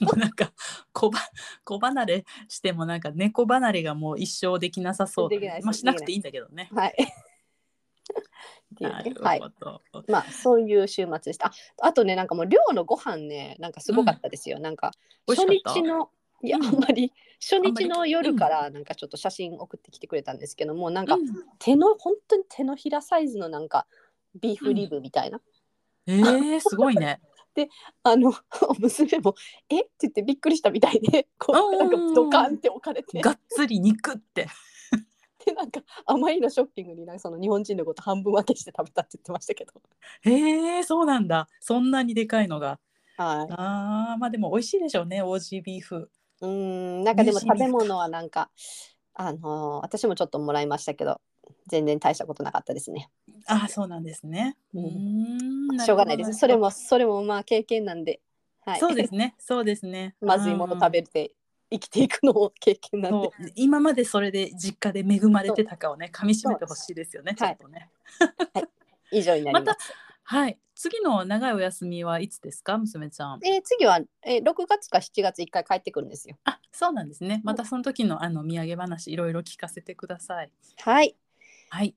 [0.00, 0.52] も うなんか
[0.92, 1.18] 子ば
[1.64, 6.68] 子離れしてもなんか猫離れがもう一生できなさそうできないですまあしなくていいんだけどね。
[6.72, 6.96] はい。
[8.80, 9.48] なるねはいほ。
[9.60, 9.82] ど。
[10.08, 11.46] まあそういう週末でした。
[11.48, 11.52] あ
[11.88, 14.58] あとねなんかもう寮のご飯ねなんかすごかったですよ。
[14.58, 14.92] なんか
[15.26, 15.80] 初美味しかった？
[15.80, 16.10] 日の
[16.42, 21.26] いや、うんあんまり初日の夜からなんかちょっと写真送ってきてくれたんですけども、なんかうん
[21.58, 23.86] 手の本当に手のひらサイズのなんか
[24.34, 25.40] ビーフリブみたいな、
[26.06, 27.20] えー、すごいね。
[28.02, 28.32] あの
[28.80, 29.34] 娘も
[29.70, 29.82] 「え？
[29.82, 34.48] っ?」て言ってびっくりしたみたいで こうなんかドカンって置かれてがっつり肉って。
[35.44, 39.72] でなんかあまりのショッキングになんかその日本人のこと半分分けして食べたって言ってましたけど。
[40.22, 41.48] へえそうなんだ。
[41.60, 42.80] そんなにでかいのが。
[43.18, 45.22] はいああまあでも美味しいでしょうね。
[45.22, 46.10] オージービーフ。
[46.40, 48.50] うーんなんかでも食べ物はなんか
[49.12, 51.20] あのー私もちょっともらいましたけど
[51.66, 53.10] 全然大したことなかったですね。
[53.46, 54.56] ああそうなんですね。
[54.74, 54.82] うう
[55.74, 56.34] んしょうがないです。
[56.34, 56.54] それ。
[56.54, 58.20] るもそれもまあ経験なんで、
[58.64, 59.34] はい、そうですね。
[59.38, 60.14] そうですね。
[60.22, 61.32] まずいものうん食べて
[61.70, 63.30] 生きていくのも経験なんで。
[63.54, 67.34] 今までそれで実家で恵まれてたかをね噛み締めてほしいですよね。
[67.34, 67.90] ちょっとね。
[69.10, 69.92] 以上になりま たます。
[70.24, 70.58] はい。
[70.74, 73.40] 次の長いお休みはいつですか娘ちゃん。
[73.44, 76.36] えー次は、えー、6月か7月1回帰ってくるんですよ。
[76.44, 77.40] あそうなんですね。
[77.44, 80.50] またその時のあの土産話いろいろ聞かせてください。
[80.80, 81.16] はい。
[81.70, 81.94] はい。